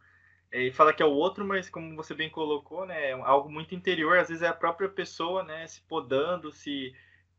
é, 0.52 0.64
e 0.64 0.72
fala 0.72 0.94
que 0.94 1.02
é 1.02 1.06
o 1.06 1.12
outro, 1.12 1.46
mas 1.46 1.70
como 1.70 1.96
você 1.96 2.14
bem 2.14 2.30
colocou, 2.30 2.86
né, 2.86 3.12
é 3.12 3.14
algo 3.14 3.50
muito 3.50 3.74
interior, 3.74 4.18
às 4.18 4.28
vezes 4.28 4.44
é 4.44 4.48
a 4.48 4.54
própria 4.54 4.90
pessoa, 4.90 5.44
né, 5.44 5.66
se 5.66 5.82
podando, 5.84 6.52
se 6.52 6.94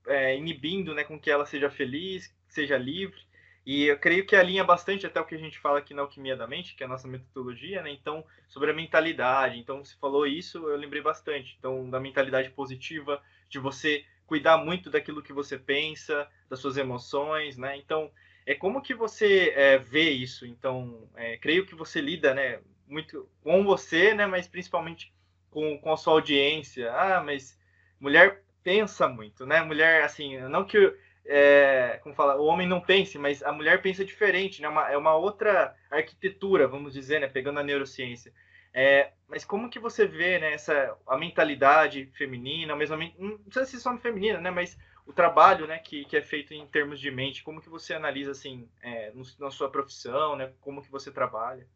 é, 0.07 0.37
inibindo, 0.37 0.95
né, 0.95 1.05
com 1.05 1.21
que 1.21 1.31
ela 1.31 1.45
seja 1.45 1.71
feliz, 1.71 2.35
seja 2.49 2.79
livre. 2.79 3.21
E 3.65 3.85
eu 3.85 3.99
creio 3.99 4.27
que 4.27 4.35
alinha 4.35 4.65
bastante 4.65 5.07
até 5.07 5.21
o 5.21 5.25
que 5.25 5.37
a 5.37 5.39
gente 5.39 5.59
fala 5.59 5.79
aqui 5.79 5.95
na 5.95 6.03
Alquimia 6.03 6.37
da 6.37 6.49
Mente, 6.49 6.75
que 6.75 6.83
é 6.83 6.87
a 6.87 6.89
nossa 6.89 7.07
metodologia, 7.07 7.81
né? 7.81 7.91
Então, 7.91 8.25
sobre 8.49 8.71
a 8.73 8.75
mentalidade. 8.75 9.59
Então, 9.59 9.85
você 9.85 9.95
falou 10.01 10.27
isso, 10.27 10.69
eu 10.69 10.77
lembrei 10.77 11.01
bastante. 11.01 11.57
Então, 11.59 11.89
da 11.89 12.01
mentalidade 12.01 12.51
positiva, 12.51 13.23
de 13.49 13.61
você 13.61 14.05
cuidar 14.27 14.59
muito 14.59 14.91
daquilo 14.91 15.23
que 15.23 15.33
você 15.33 15.57
pensa, 15.57 16.29
das 16.49 16.59
suas 16.59 16.77
emoções, 16.77 17.57
né? 17.57 17.77
Então, 17.77 18.11
é 18.45 18.55
como 18.55 18.83
que 18.83 18.95
você 18.95 19.53
é, 19.55 19.79
vê 19.79 20.11
isso? 20.11 20.45
Então, 20.45 21.09
é, 21.15 21.37
creio 21.37 21.65
que 21.65 21.75
você 21.75 22.01
lida, 22.01 22.35
né? 22.35 22.61
Muito 22.89 23.29
com 23.43 23.63
você, 23.63 24.13
né? 24.13 24.27
Mas 24.27 24.49
principalmente 24.49 25.13
com, 25.51 25.79
com 25.79 25.93
a 25.93 25.97
sua 25.97 26.15
audiência. 26.15 26.93
Ah, 26.93 27.23
mas 27.23 27.57
mulher 28.01 28.43
pensa 28.65 29.09
muito, 29.09 29.47
né? 29.47 29.63
Mulher, 29.63 30.03
assim, 30.03 30.39
não 30.49 30.65
que 30.65 30.93
é, 31.25 32.01
como 32.03 32.15
fala, 32.15 32.37
o 32.37 32.47
homem 32.47 32.67
não 32.67 32.81
pense, 32.81 33.19
mas 33.19 33.43
a 33.43 33.53
mulher 33.53 33.81
pensa 33.81 34.05
diferente, 34.05 34.61
né? 34.61 34.69
Uma, 34.69 34.91
é 34.91 34.97
uma 34.97 35.15
outra 35.15 35.75
arquitetura, 35.91 36.67
vamos 36.67 36.93
dizer, 36.93 37.21
né? 37.21 37.29
Pegando 37.29 37.61
a 37.61 37.63
neurociência. 37.63 38.33
É, 38.75 39.13
mas 39.29 39.45
como 39.45 39.69
que 39.69 39.79
você 39.79 40.07
vê 40.07 40.39
né, 40.39 40.55
essa, 40.55 40.97
a 41.07 41.17
mentalidade 41.17 42.07
feminina, 42.15 42.75
mesmo, 42.75 42.97
não 43.19 43.39
precisa 43.39 43.67
ser 43.67 43.79
só 43.79 43.97
feminina, 43.99 44.41
né? 44.41 44.51
Mas 44.51 44.79
o 45.07 45.13
trabalho 45.13 45.67
né, 45.67 45.79
que, 45.79 46.05
que 46.05 46.17
é 46.17 46.23
feito 46.23 46.55
em 46.55 46.67
termos 46.67 46.99
de 46.99 47.11
mente, 47.11 47.43
como 47.43 47.61
que 47.61 47.69
você 47.69 47.95
analisa 47.95 48.31
assim 48.31 48.69
é, 48.83 49.13
na 49.39 49.51
sua 49.51 49.71
profissão, 49.71 50.37
né? 50.37 50.53
Como 50.61 50.83
que 50.83 50.91
você 50.91 51.11
trabalha? 51.11 51.67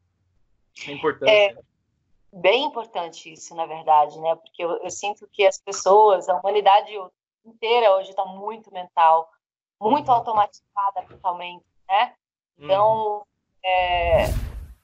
A 0.86 0.90
importância. 0.90 1.32
É 1.32 1.56
bem 2.32 2.64
importante 2.64 3.32
isso, 3.32 3.54
na 3.54 3.66
verdade, 3.66 4.18
né? 4.20 4.34
Porque 4.36 4.62
eu, 4.62 4.70
eu 4.82 4.90
sinto 4.90 5.28
que 5.32 5.46
as 5.46 5.58
pessoas, 5.58 6.28
a 6.28 6.38
humanidade 6.38 6.92
inteira 7.44 7.94
hoje 7.96 8.10
está 8.10 8.24
muito 8.24 8.72
mental, 8.72 9.30
muito 9.80 10.10
automatizada 10.10 11.02
totalmente, 11.08 11.64
né? 11.88 12.14
Então, 12.58 13.18
uhum. 13.18 13.24
é, 13.64 14.24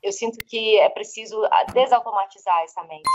eu 0.02 0.12
sinto 0.12 0.44
que 0.44 0.78
é 0.78 0.88
preciso 0.88 1.40
desautomatizar 1.72 2.60
essa 2.62 2.82
mente, 2.82 3.08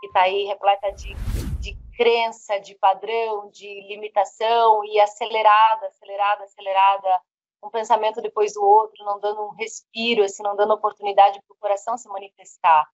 que 0.00 0.06
está 0.06 0.22
aí 0.22 0.44
repleta 0.44 0.90
de, 0.92 1.14
de 1.60 1.76
crença, 1.96 2.58
de 2.58 2.74
padrão, 2.76 3.50
de 3.50 3.86
limitação 3.88 4.84
e 4.84 4.98
acelerada, 5.00 5.86
acelerada, 5.88 6.44
acelerada, 6.44 7.20
um 7.62 7.68
pensamento 7.68 8.22
depois 8.22 8.54
do 8.54 8.64
outro, 8.64 9.04
não 9.04 9.20
dando 9.20 9.42
um 9.42 9.54
respiro, 9.54 10.24
assim, 10.24 10.42
não 10.42 10.56
dando 10.56 10.72
oportunidade 10.72 11.40
para 11.42 11.54
o 11.54 11.58
coração 11.58 11.98
se 11.98 12.08
manifestar. 12.08 12.88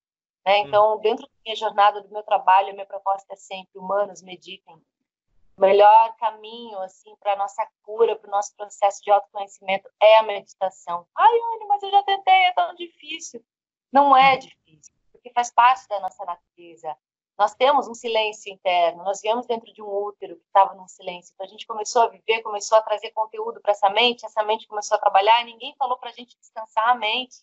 Né? 0.45 0.59
Então, 0.61 0.95
uhum. 0.95 1.01
dentro 1.01 1.25
da 1.25 1.33
minha 1.45 1.57
jornada, 1.57 2.01
do 2.01 2.09
meu 2.09 2.23
trabalho, 2.23 2.71
a 2.71 2.73
minha 2.73 2.87
proposta 2.87 3.33
é 3.33 3.37
sempre: 3.37 3.79
humanos, 3.79 4.23
meditem, 4.23 4.81
melhor 5.59 6.16
caminho 6.16 6.79
assim 6.81 7.14
para 7.16 7.37
nossa 7.37 7.66
cura, 7.83 8.16
para 8.16 8.29
o 8.29 8.31
nosso 8.31 8.55
processo 8.57 9.03
de 9.03 9.11
autoconhecimento 9.11 9.88
é 10.01 10.19
a 10.19 10.23
meditação. 10.23 11.07
Ai, 11.16 11.33
Anne, 11.55 11.66
mas 11.66 11.83
eu 11.83 11.90
já 11.90 12.03
tentei, 12.03 12.45
é 12.45 12.53
tão 12.53 12.75
difícil. 12.75 13.45
Não 13.92 14.16
é 14.16 14.37
difícil, 14.37 14.95
porque 15.12 15.33
faz 15.33 15.53
parte 15.53 15.88
da 15.88 16.01
nossa 16.01 16.25
natureza. 16.25 16.97
nós 17.38 17.55
temos 17.55 17.87
um 17.87 17.95
silêncio 17.95 18.53
interno, 18.53 19.05
nós 19.05 19.21
viemos 19.21 19.47
dentro 19.47 19.73
de 19.73 19.83
um 19.83 19.87
útero 19.87 20.37
que 20.37 20.47
estava 20.47 20.75
num 20.75 20.88
silêncio, 20.88 21.33
então 21.35 21.45
a 21.45 21.49
gente 21.49 21.66
começou 21.66 22.03
a 22.03 22.09
viver, 22.09 22.42
começou 22.42 22.79
a 22.79 22.83
trazer 22.83 23.11
conteúdo 23.11 23.61
para 23.61 23.73
essa 23.73 23.90
mente, 23.90 24.25
essa 24.25 24.42
mente 24.42 24.66
começou 24.66 24.97
a 24.97 25.01
trabalhar, 25.01 25.42
e 25.42 25.45
ninguém 25.45 25.75
falou 25.79 25.99
para 25.99 26.09
a 26.09 26.12
gente 26.12 26.37
descansar 26.38 26.88
a 26.88 26.95
mente, 26.95 27.37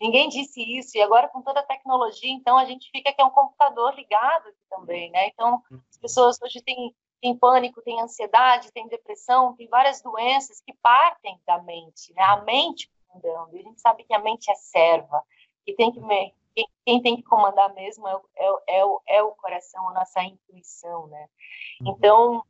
ninguém 0.00 0.28
disse 0.30 0.62
isso, 0.78 0.96
e 0.96 1.02
agora 1.02 1.28
com 1.28 1.42
toda 1.42 1.60
a 1.60 1.66
tecnologia, 1.66 2.30
então 2.30 2.56
a 2.56 2.64
gente 2.64 2.90
fica 2.90 3.12
que 3.12 3.20
é 3.20 3.24
um 3.24 3.30
computador 3.30 3.94
ligado 3.94 4.48
aqui 4.48 4.64
também, 4.70 5.10
né? 5.10 5.28
Então 5.28 5.62
as 5.90 5.98
pessoas 5.98 6.40
hoje 6.40 6.62
têm, 6.62 6.94
têm 7.20 7.36
pânico, 7.36 7.82
têm 7.82 8.00
ansiedade, 8.00 8.72
têm 8.72 8.88
depressão, 8.88 9.54
tem 9.56 9.68
várias 9.68 10.00
doenças 10.02 10.60
que 10.60 10.72
partem 10.82 11.38
da 11.46 11.62
mente, 11.62 12.12
né? 12.14 12.22
A 12.22 12.42
mente 12.42 12.90
comandando, 13.06 13.56
e 13.56 13.60
a 13.60 13.62
gente 13.62 13.80
sabe 13.80 14.04
que 14.04 14.14
a 14.14 14.18
mente 14.18 14.50
é 14.50 14.54
serva, 14.54 15.22
e 15.66 15.74
tem 15.74 15.92
que 15.92 16.00
quem, 16.00 16.68
quem, 16.84 17.02
tem 17.02 17.16
que 17.16 17.22
comandar 17.22 17.72
mesmo 17.74 18.08
é, 18.08 18.20
é, 18.36 18.78
é, 18.78 18.84
o, 18.84 19.00
é 19.06 19.22
o 19.22 19.30
coração, 19.32 19.88
a 19.88 19.94
nossa 19.94 20.22
intuição, 20.22 21.06
né? 21.06 21.28
Uhum. 21.80 21.92
Então, 21.92 22.44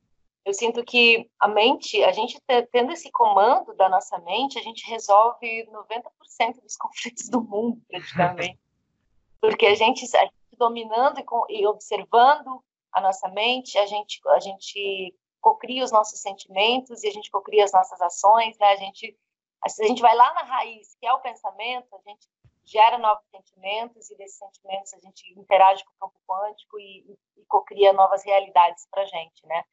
eu 0.45 0.55
sinto 0.55 0.83
que 0.83 1.31
a 1.39 1.47
mente, 1.47 2.03
a 2.05 2.13
gente 2.13 2.41
tendo 2.73 2.91
esse 2.93 3.11
comando 3.11 3.75
da 3.75 3.89
nossa 3.89 4.19
mente, 4.21 4.59
a 4.59 4.63
gente 4.63 4.89
resolve 4.89 5.69
90% 5.71 6.63
dos 6.63 6.77
conflitos 6.79 7.29
do 7.29 7.43
mundo, 7.43 7.81
praticamente. 7.89 8.59
Porque 9.41 9.67
a 9.67 9.75
gente, 9.75 10.05
a 10.17 10.25
gente 10.25 10.35
dominando 10.57 11.21
e, 11.21 11.61
e, 11.61 11.67
observando 11.67 12.65
a 12.99 13.01
nossa 13.01 13.29
mente, 13.29 13.79
a 13.79 13.87
gente, 13.87 14.21
a 14.29 14.41
gente 14.41 15.15
cocria 15.41 15.85
os 15.85 15.93
nossos 15.93 16.21
sentimentos 16.21 17.03
e 17.03 17.09
a 17.09 17.13
gente 17.13 17.31
cocria 17.31 17.65
as 17.65 17.73
nossas 17.73 18.01
ações, 18.01 18.57
né? 18.59 18.67
A 18.69 18.77
gente, 18.77 19.17
a 19.65 19.87
gente 19.87 20.03
vai 20.03 20.15
lá 20.15 20.35
na 20.35 20.43
raiz, 20.43 20.95
que 21.01 21.07
é 21.07 21.13
o 21.13 21.21
pensamento, 21.21 21.95
a 21.95 22.11
gente 22.11 22.29
gera 22.65 22.99
novos 22.99 23.25
sentimentos 23.31 24.11
e 24.11 24.17
desses 24.17 24.37
sentimentos 24.37 24.93
a 24.93 24.99
gente 24.99 25.33
interage 25.39 25.83
com 25.85 25.91
o 25.93 26.09
campo 26.09 26.21
quântico 26.27 26.79
e, 26.79 27.17
e, 27.37 27.45
cocria 27.47 27.95
novas 27.95 28.23
realidades 28.25 28.87
para 28.91 29.03
a 29.03 29.07
gente, 29.07 29.47
né? 29.47 29.65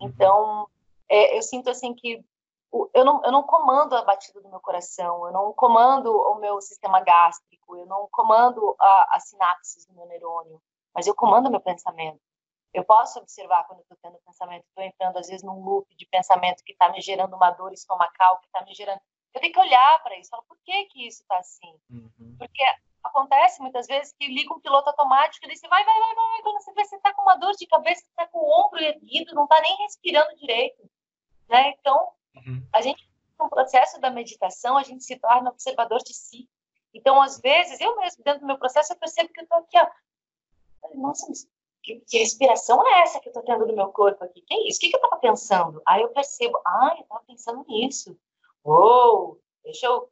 Uhum. 0.00 0.08
Então, 0.08 0.68
é, 1.08 1.36
eu 1.36 1.42
sinto 1.42 1.68
assim 1.68 1.94
que 1.94 2.24
eu 2.94 3.04
não, 3.04 3.22
eu 3.24 3.32
não 3.32 3.42
comando 3.42 3.94
a 3.94 4.04
batida 4.04 4.40
do 4.40 4.48
meu 4.48 4.60
coração, 4.60 5.26
eu 5.26 5.32
não 5.32 5.52
comando 5.52 6.10
o 6.10 6.34
meu 6.36 6.60
sistema 6.60 7.00
gástrico, 7.00 7.76
eu 7.76 7.86
não 7.86 8.08
comando 8.10 8.76
as 9.10 9.28
sinapses 9.28 9.86
do 9.86 9.94
meu 9.94 10.06
neurônio, 10.06 10.60
mas 10.94 11.06
eu 11.06 11.14
comando 11.14 11.46
o 11.46 11.50
meu 11.50 11.60
pensamento. 11.60 12.20
Eu 12.72 12.84
posso 12.84 13.18
observar 13.18 13.64
quando 13.66 13.80
estou 13.80 13.96
tendo 14.02 14.18
pensamento, 14.24 14.64
estou 14.68 14.84
entrando 14.84 15.18
às 15.18 15.26
vezes 15.28 15.42
num 15.42 15.64
loop 15.64 15.86
de 15.96 16.06
pensamento 16.06 16.62
que 16.62 16.72
está 16.72 16.90
me 16.90 17.00
gerando 17.00 17.34
uma 17.34 17.50
dor 17.50 17.72
estomacal, 17.72 18.38
que 18.40 18.46
está 18.46 18.64
me 18.64 18.74
gerando 18.74 19.00
eu 19.34 19.40
tenho 19.40 19.52
que 19.52 19.60
olhar 19.60 20.02
para 20.02 20.18
isso, 20.18 20.30
falar, 20.30 20.42
por 20.44 20.58
que 20.64 20.84
que 20.86 21.06
isso 21.06 21.22
está 21.22 21.38
assim? 21.38 21.78
Uhum. 21.90 22.36
Porque 22.38 22.62
acontece 23.04 23.60
muitas 23.60 23.86
vezes 23.86 24.12
que 24.18 24.26
liga 24.26 24.52
um 24.52 24.60
piloto 24.60 24.90
automático 24.90 25.46
e 25.46 25.56
você 25.56 25.68
vai, 25.68 25.84
vai, 25.84 26.00
vai, 26.00 26.14
vai, 26.14 26.42
quando 26.42 26.60
você 26.60 26.72
vê, 26.72 26.84
você 26.84 26.96
está 26.96 27.14
com 27.14 27.22
uma 27.22 27.36
dor 27.36 27.52
de 27.52 27.66
cabeça, 27.66 28.02
você 28.02 28.08
está 28.08 28.26
com 28.26 28.38
o 28.38 28.66
ombro 28.66 28.80
erguido, 28.80 29.34
não 29.34 29.44
está 29.44 29.60
nem 29.60 29.76
respirando 29.78 30.36
direito, 30.36 30.82
né? 31.48 31.70
Então, 31.78 32.10
uhum. 32.36 32.66
a 32.72 32.80
gente, 32.80 33.08
no 33.38 33.48
processo 33.48 34.00
da 34.00 34.10
meditação, 34.10 34.76
a 34.76 34.82
gente 34.82 35.04
se 35.04 35.16
torna 35.18 35.50
observador 35.50 35.98
de 35.98 36.14
si. 36.14 36.48
Então, 36.92 37.20
às 37.20 37.38
vezes, 37.38 37.80
eu 37.80 37.96
mesmo, 37.96 38.24
dentro 38.24 38.40
do 38.40 38.46
meu 38.46 38.58
processo, 38.58 38.92
eu 38.92 38.98
percebo 38.98 39.32
que 39.32 39.40
eu 39.40 39.44
estou 39.44 39.58
aqui, 39.58 39.78
ó, 39.78 39.88
nossa, 40.94 41.26
que, 41.88 42.00
que, 42.06 42.18
respiração 42.18 42.86
é 42.86 43.00
essa 43.00 43.20
que 43.20 43.28
eu 43.28 43.30
estou 43.30 43.42
tendo 43.42 43.66
no 43.66 43.74
meu 43.74 43.88
corpo 43.88 44.22
aqui? 44.22 44.42
Que 44.42 44.54
é 44.54 44.68
isso? 44.68 44.76
O 44.76 44.80
que, 44.80 44.88
que 44.90 44.96
eu 44.96 45.00
estava 45.00 45.20
pensando? 45.20 45.80
Aí 45.86 46.02
eu 46.02 46.10
percebo, 46.10 46.60
ah, 46.66 46.94
eu 46.96 47.02
estava 47.02 47.24
pensando 47.26 47.64
nisso. 47.66 48.18
Uou, 48.64 49.40
deixa 49.64 49.86
eu, 49.86 50.10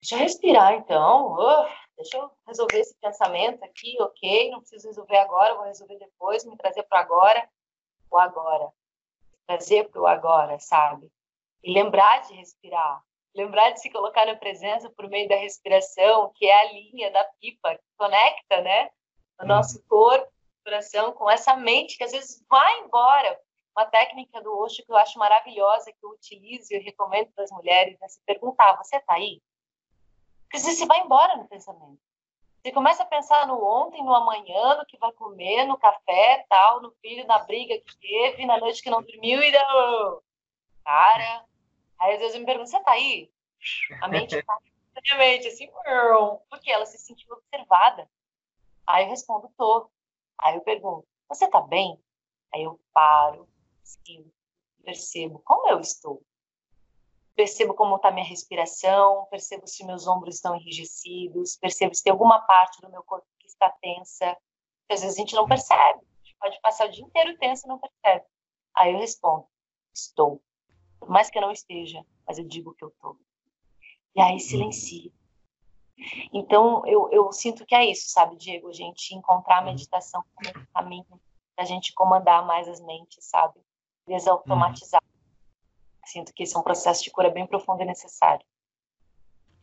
deixa 0.00 0.16
eu 0.16 0.18
respirar 0.18 0.74
então. 0.74 1.34
Uh, 1.34 1.68
deixa 1.96 2.16
eu 2.16 2.30
resolver 2.46 2.80
esse 2.80 2.94
pensamento 2.96 3.62
aqui, 3.64 3.96
ok? 4.00 4.50
Não 4.50 4.60
preciso 4.60 4.88
resolver 4.88 5.18
agora, 5.18 5.54
vou 5.54 5.64
resolver 5.64 5.98
depois, 5.98 6.44
me 6.44 6.56
trazer 6.56 6.82
para 6.84 7.00
agora, 7.00 7.48
o 8.10 8.18
agora. 8.18 8.72
Trazer 9.46 9.88
para 9.88 10.00
o 10.00 10.06
agora, 10.06 10.58
sabe? 10.58 11.10
E 11.62 11.72
lembrar 11.72 12.22
de 12.22 12.34
respirar. 12.34 13.02
Lembrar 13.34 13.70
de 13.70 13.80
se 13.80 13.90
colocar 13.90 14.26
na 14.26 14.36
presença 14.36 14.90
por 14.90 15.08
meio 15.08 15.28
da 15.28 15.36
respiração, 15.36 16.32
que 16.34 16.46
é 16.46 16.60
a 16.60 16.72
linha 16.72 17.10
da 17.10 17.24
pipa 17.40 17.74
que 17.74 17.84
conecta, 17.96 18.60
né? 18.60 18.90
O 19.44 19.46
uhum. 19.46 19.56
nosso 19.56 19.82
corpo, 19.86 20.32
coração, 20.64 21.12
com 21.12 21.30
essa 21.30 21.54
mente 21.56 21.98
que 21.98 22.04
às 22.04 22.12
vezes 22.12 22.42
vai 22.48 22.80
embora 22.80 23.38
uma 23.76 23.84
técnica 23.86 24.40
do 24.40 24.56
Osho 24.58 24.84
que 24.84 24.90
eu 24.90 24.96
acho 24.96 25.18
maravilhosa, 25.18 25.92
que 25.92 26.04
eu 26.04 26.10
utilizo 26.10 26.72
e 26.72 26.76
eu 26.76 26.82
recomendo 26.82 27.30
para 27.34 27.44
as 27.44 27.50
mulheres, 27.50 28.00
é 28.00 28.08
se 28.08 28.20
perguntar, 28.24 28.76
você 28.76 28.96
está 28.96 29.14
aí? 29.14 29.42
Porque 30.44 30.58
você 30.58 30.86
vai 30.86 31.00
embora 31.00 31.36
no 31.36 31.48
pensamento. 31.48 31.98
Você 32.62 32.72
começa 32.72 33.02
a 33.02 33.06
pensar 33.06 33.46
no 33.46 33.62
ontem, 33.62 34.02
no 34.02 34.14
amanhã, 34.14 34.76
no 34.76 34.86
que 34.86 34.96
vai 34.96 35.12
comer, 35.12 35.66
no 35.66 35.76
café, 35.76 36.46
tal, 36.48 36.80
no 36.80 36.92
filho, 37.02 37.26
na 37.26 37.40
briga 37.40 37.78
que 37.78 37.98
teve, 37.98 38.46
na 38.46 38.58
noite 38.58 38.82
que 38.82 38.88
não 38.88 39.02
dormiu 39.02 39.42
e 39.42 39.50
deu... 39.50 40.22
Cara, 40.82 41.44
aí 41.98 42.14
às 42.14 42.20
vezes 42.20 42.34
eu 42.34 42.40
me 42.40 42.46
pergunto, 42.46 42.70
você 42.70 42.78
está 42.78 42.92
aí? 42.92 43.30
A 44.00 44.08
mente 44.08 44.36
está 44.38 44.58
mente 45.18 45.48
assim, 45.48 45.68
porque 46.48 46.70
ela 46.70 46.86
se 46.86 46.98
sentiu 46.98 47.34
observada. 47.34 48.08
Aí 48.86 49.04
eu 49.04 49.10
respondo, 49.10 49.50
tô. 49.56 49.90
Aí 50.38 50.56
eu 50.56 50.60
pergunto, 50.62 51.06
você 51.28 51.46
está 51.46 51.60
bem? 51.60 51.98
Aí 52.52 52.62
eu 52.62 52.78
paro, 52.92 53.48
Sim, 53.84 54.30
percebo 54.82 55.40
como 55.44 55.68
eu 55.68 55.78
estou. 55.80 56.22
Percebo 57.36 57.74
como 57.74 57.96
está 57.96 58.10
minha 58.10 58.26
respiração, 58.26 59.26
percebo 59.30 59.66
se 59.66 59.84
meus 59.84 60.06
ombros 60.06 60.36
estão 60.36 60.56
enrijecidos, 60.56 61.56
percebo 61.56 61.94
se 61.94 62.02
tem 62.02 62.12
alguma 62.12 62.40
parte 62.46 62.80
do 62.80 62.90
meu 62.90 63.02
corpo 63.02 63.26
que 63.38 63.46
está 63.46 63.70
tensa. 63.82 64.36
Às 64.88 65.00
vezes 65.00 65.16
a 65.16 65.20
gente 65.20 65.34
não 65.34 65.46
percebe, 65.46 66.00
a 66.00 66.24
gente 66.24 66.36
pode 66.38 66.60
passar 66.60 66.86
o 66.86 66.90
dia 66.90 67.04
inteiro 67.04 67.36
tenso 67.38 67.66
e 67.66 67.68
não 67.68 67.78
percebe. 67.78 68.24
Aí 68.76 68.92
eu 68.92 68.98
respondo, 68.98 69.46
estou. 69.92 70.42
Por 70.98 71.08
mais 71.08 71.28
que 71.28 71.38
eu 71.38 71.42
não 71.42 71.50
esteja, 71.50 72.04
mas 72.26 72.38
eu 72.38 72.44
digo 72.46 72.74
que 72.74 72.84
eu 72.84 72.88
estou. 72.88 73.18
E 74.14 74.20
aí 74.20 74.38
silencio. 74.38 75.12
Então, 76.32 76.82
eu, 76.86 77.08
eu 77.12 77.32
sinto 77.32 77.64
que 77.64 77.74
é 77.74 77.84
isso, 77.84 78.08
sabe, 78.08 78.36
Diego? 78.36 78.68
A 78.68 78.72
gente 78.72 79.14
encontrar 79.14 79.58
a 79.58 79.60
uhum. 79.60 79.66
meditação 79.66 80.24
como 80.34 80.50
um 80.50 80.66
caminho 80.74 81.06
a 81.56 81.64
gente 81.64 81.92
comandar 81.92 82.44
mais 82.44 82.68
as 82.68 82.80
mentes, 82.80 83.24
sabe? 83.24 83.60
desautomatizar. 84.06 85.02
Uhum. 85.02 86.06
Sinto 86.06 86.32
que 86.34 86.42
esse 86.42 86.54
é 86.54 86.58
um 86.58 86.62
processo 86.62 87.02
de 87.02 87.10
cura 87.10 87.30
bem 87.30 87.46
profundo 87.46 87.82
e 87.82 87.86
necessário. 87.86 88.44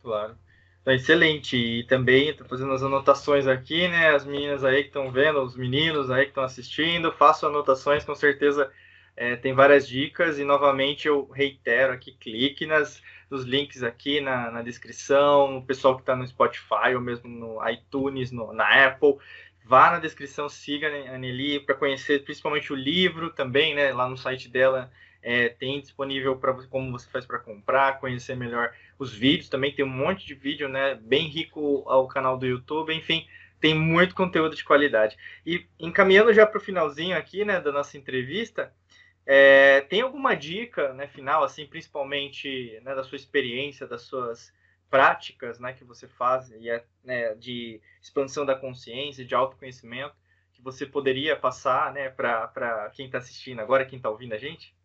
Claro. 0.00 0.36
Então, 0.80 0.92
excelente. 0.92 1.56
E 1.56 1.86
também 1.86 2.30
estou 2.30 2.46
fazendo 2.48 2.72
as 2.72 2.82
anotações 2.82 3.46
aqui, 3.46 3.86
né? 3.86 4.10
As 4.10 4.24
meninas 4.24 4.64
aí 4.64 4.82
que 4.82 4.88
estão 4.88 5.12
vendo, 5.12 5.40
os 5.40 5.56
meninos 5.56 6.10
aí 6.10 6.24
que 6.24 6.30
estão 6.30 6.42
assistindo, 6.42 7.12
faço 7.12 7.46
anotações, 7.46 8.04
com 8.04 8.14
certeza 8.14 8.72
é, 9.16 9.36
tem 9.36 9.54
várias 9.54 9.86
dicas. 9.86 10.38
E 10.38 10.44
novamente 10.44 11.06
eu 11.06 11.30
reitero 11.30 11.92
aqui, 11.92 12.12
clique 12.12 12.66
nas, 12.66 13.00
nos 13.32 13.44
links 13.44 13.82
aqui 13.82 14.20
na, 14.20 14.50
na 14.50 14.62
descrição, 14.62 15.56
o 15.56 15.62
pessoal 15.62 15.96
que 15.96 16.02
está 16.02 16.14
no 16.14 16.26
Spotify 16.26 16.94
ou 16.94 17.00
mesmo 17.00 17.28
no 17.28 17.68
iTunes, 17.68 18.30
no, 18.30 18.52
na 18.52 18.86
Apple. 18.86 19.16
Vá 19.64 19.90
na 19.90 19.98
descrição, 19.98 20.48
siga 20.50 20.88
a 20.88 21.16
Nelly 21.16 21.60
para 21.60 21.74
conhecer 21.74 22.24
principalmente 22.24 22.72
o 22.72 22.76
livro 22.76 23.30
também, 23.30 23.74
né? 23.74 23.92
Lá 23.92 24.06
no 24.06 24.18
site 24.18 24.50
dela 24.50 24.90
é, 25.22 25.48
tem 25.48 25.80
disponível 25.80 26.36
para 26.36 26.52
como 26.66 26.92
você 26.92 27.08
faz 27.08 27.24
para 27.24 27.38
comprar, 27.38 27.98
conhecer 28.00 28.36
melhor 28.36 28.74
os 28.98 29.14
vídeos. 29.14 29.48
Também 29.48 29.72
tem 29.72 29.84
um 29.84 29.88
monte 29.88 30.26
de 30.26 30.34
vídeo, 30.34 30.68
né? 30.68 30.94
Bem 30.96 31.28
rico 31.28 31.84
ao 31.86 32.06
canal 32.06 32.36
do 32.36 32.44
YouTube. 32.44 32.94
Enfim, 32.94 33.26
tem 33.60 33.74
muito 33.74 34.14
conteúdo 34.14 34.54
de 34.54 34.64
qualidade. 34.64 35.16
E 35.46 35.64
encaminhando 35.80 36.34
já 36.34 36.44
para 36.44 36.58
o 36.58 36.60
finalzinho 36.60 37.16
aqui, 37.16 37.44
né, 37.44 37.60
da 37.60 37.72
nossa 37.72 37.96
entrevista, 37.96 38.74
é, 39.24 39.82
tem 39.82 40.00
alguma 40.00 40.34
dica, 40.34 40.92
né, 40.94 41.06
final, 41.06 41.44
assim, 41.44 41.66
principalmente 41.66 42.80
né, 42.82 42.94
da 42.94 43.04
sua 43.04 43.16
experiência, 43.16 43.86
das 43.86 44.02
suas 44.02 44.52
práticas 44.90 45.58
né, 45.58 45.72
que 45.72 45.84
você 45.84 46.06
faz 46.08 46.50
e 46.50 46.68
é, 46.68 46.84
né, 47.02 47.34
de 47.36 47.80
expansão 48.00 48.44
da 48.44 48.54
consciência, 48.54 49.24
de 49.24 49.34
autoconhecimento, 49.34 50.14
que 50.52 50.60
você 50.60 50.84
poderia 50.84 51.38
passar 51.38 51.92
né, 51.92 52.10
para 52.10 52.90
quem 52.94 53.06
está 53.06 53.18
assistindo 53.18 53.60
agora, 53.60 53.86
quem 53.86 53.96
está 53.96 54.10
ouvindo 54.10 54.34
a 54.34 54.38
gente? 54.38 54.76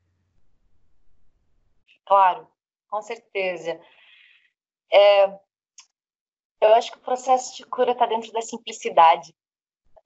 Claro, 2.05 2.47
com 2.87 3.01
certeza. 3.01 3.79
É, 4.93 5.25
eu 6.61 6.73
acho 6.75 6.91
que 6.91 6.97
o 6.97 7.01
processo 7.01 7.57
de 7.57 7.65
cura 7.65 7.91
está 7.91 8.05
dentro 8.05 8.31
da 8.31 8.41
simplicidade. 8.41 9.35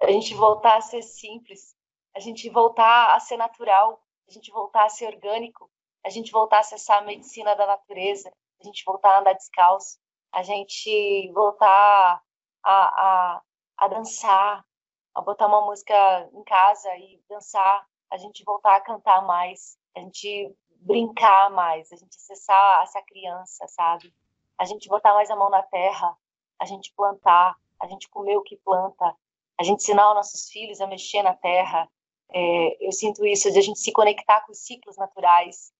A 0.01 0.11
gente 0.11 0.33
voltar 0.33 0.77
a 0.77 0.81
ser 0.81 1.03
simples, 1.03 1.75
a 2.15 2.19
gente 2.19 2.49
voltar 2.49 3.15
a 3.15 3.19
ser 3.19 3.37
natural, 3.37 4.01
a 4.31 4.33
gente 4.33 4.49
voltar 4.49 4.85
a 4.85 4.89
ser 4.89 5.07
orgânico, 5.07 5.69
a 6.05 6.09
gente 6.09 6.31
voltar 6.31 6.57
a 6.57 6.59
acessar 6.61 6.99
a 6.99 7.05
medicina 7.05 7.53
da 7.53 7.67
natureza, 7.67 8.31
a 8.61 8.63
gente 8.63 8.81
voltar 8.85 9.15
a 9.15 9.19
andar 9.19 9.33
descalço, 9.33 9.99
a 10.31 10.41
gente 10.41 11.29
voltar 11.33 12.21
a, 12.63 12.71
a, 12.73 13.41
a 13.77 13.87
dançar, 13.89 14.65
a 15.13 15.21
botar 15.21 15.47
uma 15.47 15.65
música 15.65 15.93
em 16.33 16.43
casa 16.45 16.95
e 16.95 17.21
dançar, 17.29 17.85
a 18.09 18.17
gente 18.17 18.41
voltar 18.45 18.77
a 18.77 18.81
cantar 18.81 19.21
mais, 19.25 19.77
a 19.95 19.99
gente 19.99 20.55
brincar 20.77 21.51
mais, 21.51 21.91
a 21.91 21.97
gente 21.97 22.15
acessar 22.15 22.83
essa 22.83 23.01
criança, 23.01 23.67
sabe? 23.67 24.13
A 24.57 24.63
gente 24.63 24.87
botar 24.87 25.13
mais 25.13 25.29
a 25.29 25.35
mão 25.35 25.49
na 25.49 25.61
terra, 25.63 26.17
a 26.57 26.65
gente 26.65 26.93
plantar, 26.95 27.57
a 27.81 27.87
gente 27.87 28.09
comer 28.09 28.37
o 28.37 28.43
que 28.43 28.55
planta, 28.57 29.13
a 29.59 29.63
gente 29.63 29.81
ensinar 29.81 30.09
os 30.09 30.15
nossos 30.15 30.49
filhos 30.49 30.79
a 30.79 30.87
mexer 30.87 31.21
na 31.21 31.33
terra. 31.33 31.89
É, 32.33 32.85
eu 32.85 32.91
sinto 32.91 33.25
isso 33.25 33.51
de 33.51 33.59
a 33.59 33.61
gente 33.61 33.79
se 33.79 33.91
conectar 33.91 34.41
com 34.41 34.51
os 34.51 34.59
ciclos 34.59 34.97
naturais, 34.97 35.73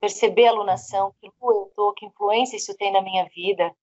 perceber 0.00 0.46
a 0.46 0.50
alunação, 0.50 1.14
que 1.20 1.30
lua 1.40 1.54
eu 1.54 1.72
tô, 1.74 1.92
que 1.92 2.06
influência 2.06 2.56
isso 2.56 2.76
tem 2.76 2.92
na 2.92 3.00
minha 3.00 3.24
vida, 3.26 3.74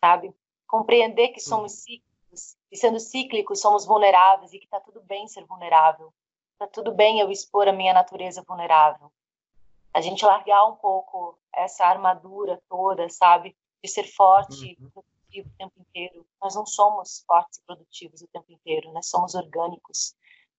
sabe? 0.00 0.34
Compreender 0.66 1.28
que 1.28 1.40
somos 1.40 1.72
hum. 1.72 1.76
cíclicos, 1.76 2.56
e 2.70 2.76
sendo 2.76 2.98
cíclicos 2.98 3.60
somos 3.60 3.86
vulneráveis 3.86 4.52
e 4.52 4.58
que 4.58 4.68
tá 4.68 4.80
tudo 4.80 5.00
bem 5.02 5.28
ser 5.28 5.44
vulnerável. 5.44 6.12
Tá 6.58 6.66
tudo 6.66 6.92
bem 6.92 7.20
eu 7.20 7.30
expor 7.30 7.68
a 7.68 7.72
minha 7.72 7.92
natureza 7.92 8.44
vulnerável. 8.46 9.10
A 9.92 10.00
gente 10.00 10.24
largar 10.24 10.66
um 10.66 10.76
pouco 10.76 11.38
essa 11.54 11.84
armadura 11.84 12.60
toda, 12.68 13.08
sabe? 13.08 13.56
De 13.82 13.88
ser 13.88 14.04
forte, 14.04 14.76
uhum 14.80 15.04
produtivo 15.34 15.48
o 15.48 15.56
tempo 15.58 15.72
inteiro. 15.80 16.26
Nós 16.40 16.54
não 16.54 16.66
somos 16.66 17.24
fortes 17.26 17.58
e 17.58 17.62
produtivos 17.62 18.22
o 18.22 18.28
tempo 18.28 18.52
inteiro, 18.52 18.92
nós 18.92 19.08
somos 19.08 19.34
orgânicos. 19.34 20.14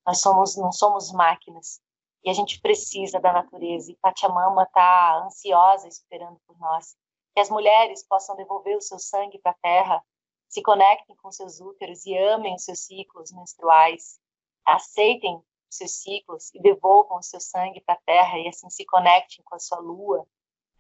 Nós 0.06 0.22
somos, 0.22 0.56
não 0.56 0.72
somos 0.72 1.12
máquinas. 1.12 1.82
E 2.24 2.30
a 2.30 2.34
gente 2.34 2.60
precisa 2.62 3.20
da 3.20 3.34
natureza. 3.34 3.92
E 3.92 3.96
Pachamama 3.96 4.64
está 4.64 5.24
ansiosa 5.26 5.88
esperando 5.88 6.40
por 6.46 6.58
nós. 6.60 6.96
Que 7.34 7.42
as 7.42 7.50
mulheres 7.50 8.04
possam 8.04 8.36
devolver 8.36 8.78
o 8.78 8.82
seu 8.82 9.00
sangue 9.00 9.40
para 9.40 9.52
a 9.52 9.58
terra, 9.62 10.04
se 10.48 10.62
conectem 10.62 11.16
com 11.18 11.32
seus 11.32 11.60
úteros 11.60 12.06
e 12.06 12.18
amem 12.18 12.56
os 12.56 12.64
seus 12.64 12.80
ciclos 12.86 13.32
menstruais. 13.32 14.20
Aceitem 14.66 15.36
os 15.36 15.78
seus 15.78 15.92
ciclos 16.02 16.54
e 16.54 16.62
devolvam 16.62 17.18
o 17.18 17.24
seu 17.24 17.40
sangue 17.40 17.82
para 17.82 17.96
a 17.96 18.02
terra 18.06 18.40
e 18.40 18.48
assim 18.48 18.70
se 18.70 18.86
conectem 18.86 19.44
com 19.44 19.56
a 19.56 19.60
sua 19.60 19.80
lua, 19.80 20.26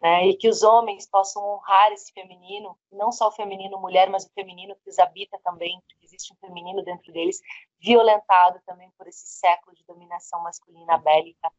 né? 0.01 0.27
E 0.27 0.37
que 0.37 0.47
os 0.47 0.63
homens 0.63 1.07
possam 1.07 1.43
honrar 1.43 1.91
esse 1.91 2.11
feminino, 2.13 2.77
não 2.91 3.11
só 3.11 3.27
o 3.27 3.31
feminino 3.31 3.79
mulher, 3.79 4.09
mas 4.09 4.25
o 4.25 4.31
feminino 4.33 4.75
que 4.77 4.89
os 4.89 4.97
habita 4.97 5.37
também, 5.43 5.81
existe 6.15 6.33
um 6.33 6.37
feminino 6.37 6.83
dentro 6.83 7.11
deles, 7.11 7.39
violentado 7.79 8.59
também 8.65 8.89
por 8.97 9.07
esse 9.07 9.27
século 9.27 9.75
de 9.75 9.85
dominação 9.85 10.41
masculina 10.41 10.97
bélica. 10.97 11.51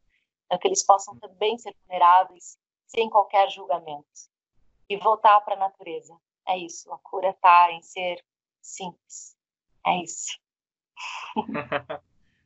Então, 0.44 0.58
que 0.58 0.68
eles 0.68 0.84
possam 0.84 1.18
também 1.18 1.58
ser 1.58 1.74
vulneráveis, 1.82 2.58
sem 2.86 3.08
qualquer 3.10 3.48
julgamento. 3.50 4.06
E 4.88 4.96
voltar 4.96 5.40
para 5.40 5.54
a 5.54 5.58
natureza. 5.58 6.16
É 6.46 6.56
isso. 6.56 6.92
A 6.92 6.98
cura 6.98 7.30
está 7.30 7.72
em 7.72 7.82
ser 7.82 8.24
simples. 8.60 9.36
É 9.84 10.02
isso. 10.02 10.38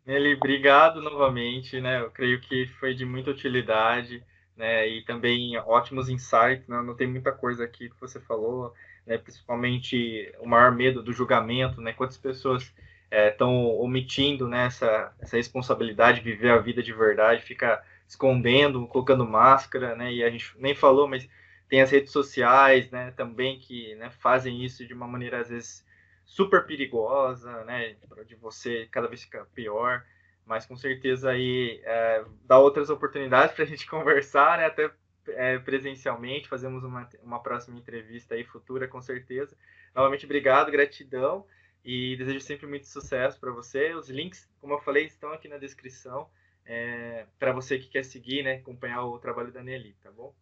Nelly, 0.06 0.34
obrigado 0.34 1.02
novamente, 1.02 1.80
né? 1.80 2.00
Eu 2.00 2.10
creio 2.10 2.40
que 2.40 2.66
foi 2.78 2.94
de 2.94 3.04
muita 3.04 3.30
utilidade 3.30 4.24
né? 4.60 4.86
E 4.86 5.02
também 5.04 5.56
ótimos 5.58 6.10
insights, 6.10 6.68
né? 6.68 6.82
Não 6.82 6.94
tem 6.94 7.06
muita 7.06 7.32
coisa 7.32 7.64
aqui 7.64 7.88
que 7.88 7.98
você 7.98 8.20
falou, 8.20 8.74
né? 9.06 9.18
Principalmente 9.18 10.32
o 10.40 10.46
maior 10.46 10.72
medo 10.72 11.02
do 11.02 11.12
julgamento, 11.12 11.80
né? 11.80 11.92
Quantas 11.92 12.18
pessoas 12.18 12.72
estão 13.10 13.50
é, 13.50 13.82
omitindo 13.82 14.46
né, 14.48 14.66
essa, 14.66 15.12
essa 15.20 15.36
responsabilidade 15.36 16.20
de 16.20 16.30
viver 16.30 16.50
a 16.50 16.58
vida 16.58 16.82
de 16.82 16.92
verdade, 16.92 17.42
fica 17.42 17.82
escondendo, 18.06 18.86
colocando 18.86 19.26
máscara, 19.26 19.94
né? 19.96 20.12
E 20.12 20.22
a 20.22 20.30
gente 20.30 20.54
nem 20.58 20.74
falou, 20.74 21.08
mas 21.08 21.28
tem 21.68 21.80
as 21.80 21.90
redes 21.90 22.12
sociais, 22.12 22.90
né? 22.90 23.12
Também 23.16 23.58
que 23.58 23.94
né, 23.96 24.10
fazem 24.10 24.64
isso 24.64 24.86
de 24.86 24.94
uma 24.94 25.06
maneira 25.06 25.40
às 25.40 25.48
vezes 25.48 25.86
super 26.24 26.66
perigosa, 26.66 27.64
né? 27.64 27.96
De 28.26 28.36
você 28.36 28.88
cada 28.90 29.08
vez 29.08 29.22
ficar 29.22 29.44
pior 29.46 30.04
mas 30.50 30.66
com 30.66 30.76
certeza 30.76 31.30
aí 31.30 31.80
é, 31.84 32.24
dá 32.44 32.58
outras 32.58 32.90
oportunidades 32.90 33.54
para 33.54 33.62
a 33.62 33.68
gente 33.68 33.86
conversar, 33.88 34.58
né? 34.58 34.66
Até 34.66 34.90
é, 35.36 35.58
presencialmente, 35.58 36.48
fazemos 36.48 36.84
uma, 36.84 37.08
uma 37.22 37.42
próxima 37.42 37.78
entrevista 37.78 38.34
aí 38.34 38.44
futura, 38.44 38.88
com 38.88 39.00
certeza. 39.00 39.56
Novamente, 39.94 40.24
obrigado, 40.24 40.70
gratidão 40.70 41.46
e 41.84 42.16
desejo 42.16 42.40
sempre 42.40 42.66
muito 42.66 42.86
sucesso 42.86 43.38
para 43.40 43.50
você. 43.50 43.94
Os 43.94 44.08
links, 44.08 44.48
como 44.60 44.74
eu 44.74 44.80
falei, 44.80 45.06
estão 45.06 45.32
aqui 45.32 45.48
na 45.48 45.58
descrição 45.58 46.28
é, 46.64 47.26
para 47.38 47.52
você 47.52 47.78
que 47.78 47.88
quer 47.88 48.04
seguir, 48.04 48.42
né? 48.42 48.54
Acompanhar 48.54 49.04
o 49.04 49.18
trabalho 49.18 49.52
da 49.52 49.62
Nelly, 49.62 49.94
tá 50.02 50.10
bom? 50.10 50.34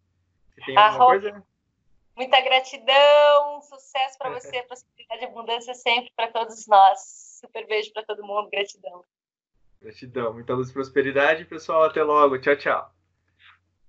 Você 0.50 0.60
tem 0.62 0.76
alguma 0.76 1.06
coisa? 1.06 1.44
Muita 2.16 2.40
gratidão, 2.40 3.62
sucesso 3.62 4.18
para 4.18 4.30
você, 4.38 4.62
prosperidade 4.64 5.22
e 5.22 5.24
abundância 5.24 5.74
sempre 5.74 6.12
para 6.16 6.28
todos 6.28 6.66
nós. 6.66 7.38
Super 7.40 7.66
beijo 7.66 7.92
para 7.92 8.02
todo 8.02 8.24
mundo, 8.24 8.50
gratidão. 8.50 9.04
Gratidão, 9.80 10.34
muita 10.34 10.54
luz 10.54 10.70
e 10.70 10.72
prosperidade, 10.72 11.44
pessoal. 11.44 11.84
Até 11.84 12.02
logo. 12.02 12.38
Tchau, 12.38 12.56
tchau. 12.56 12.97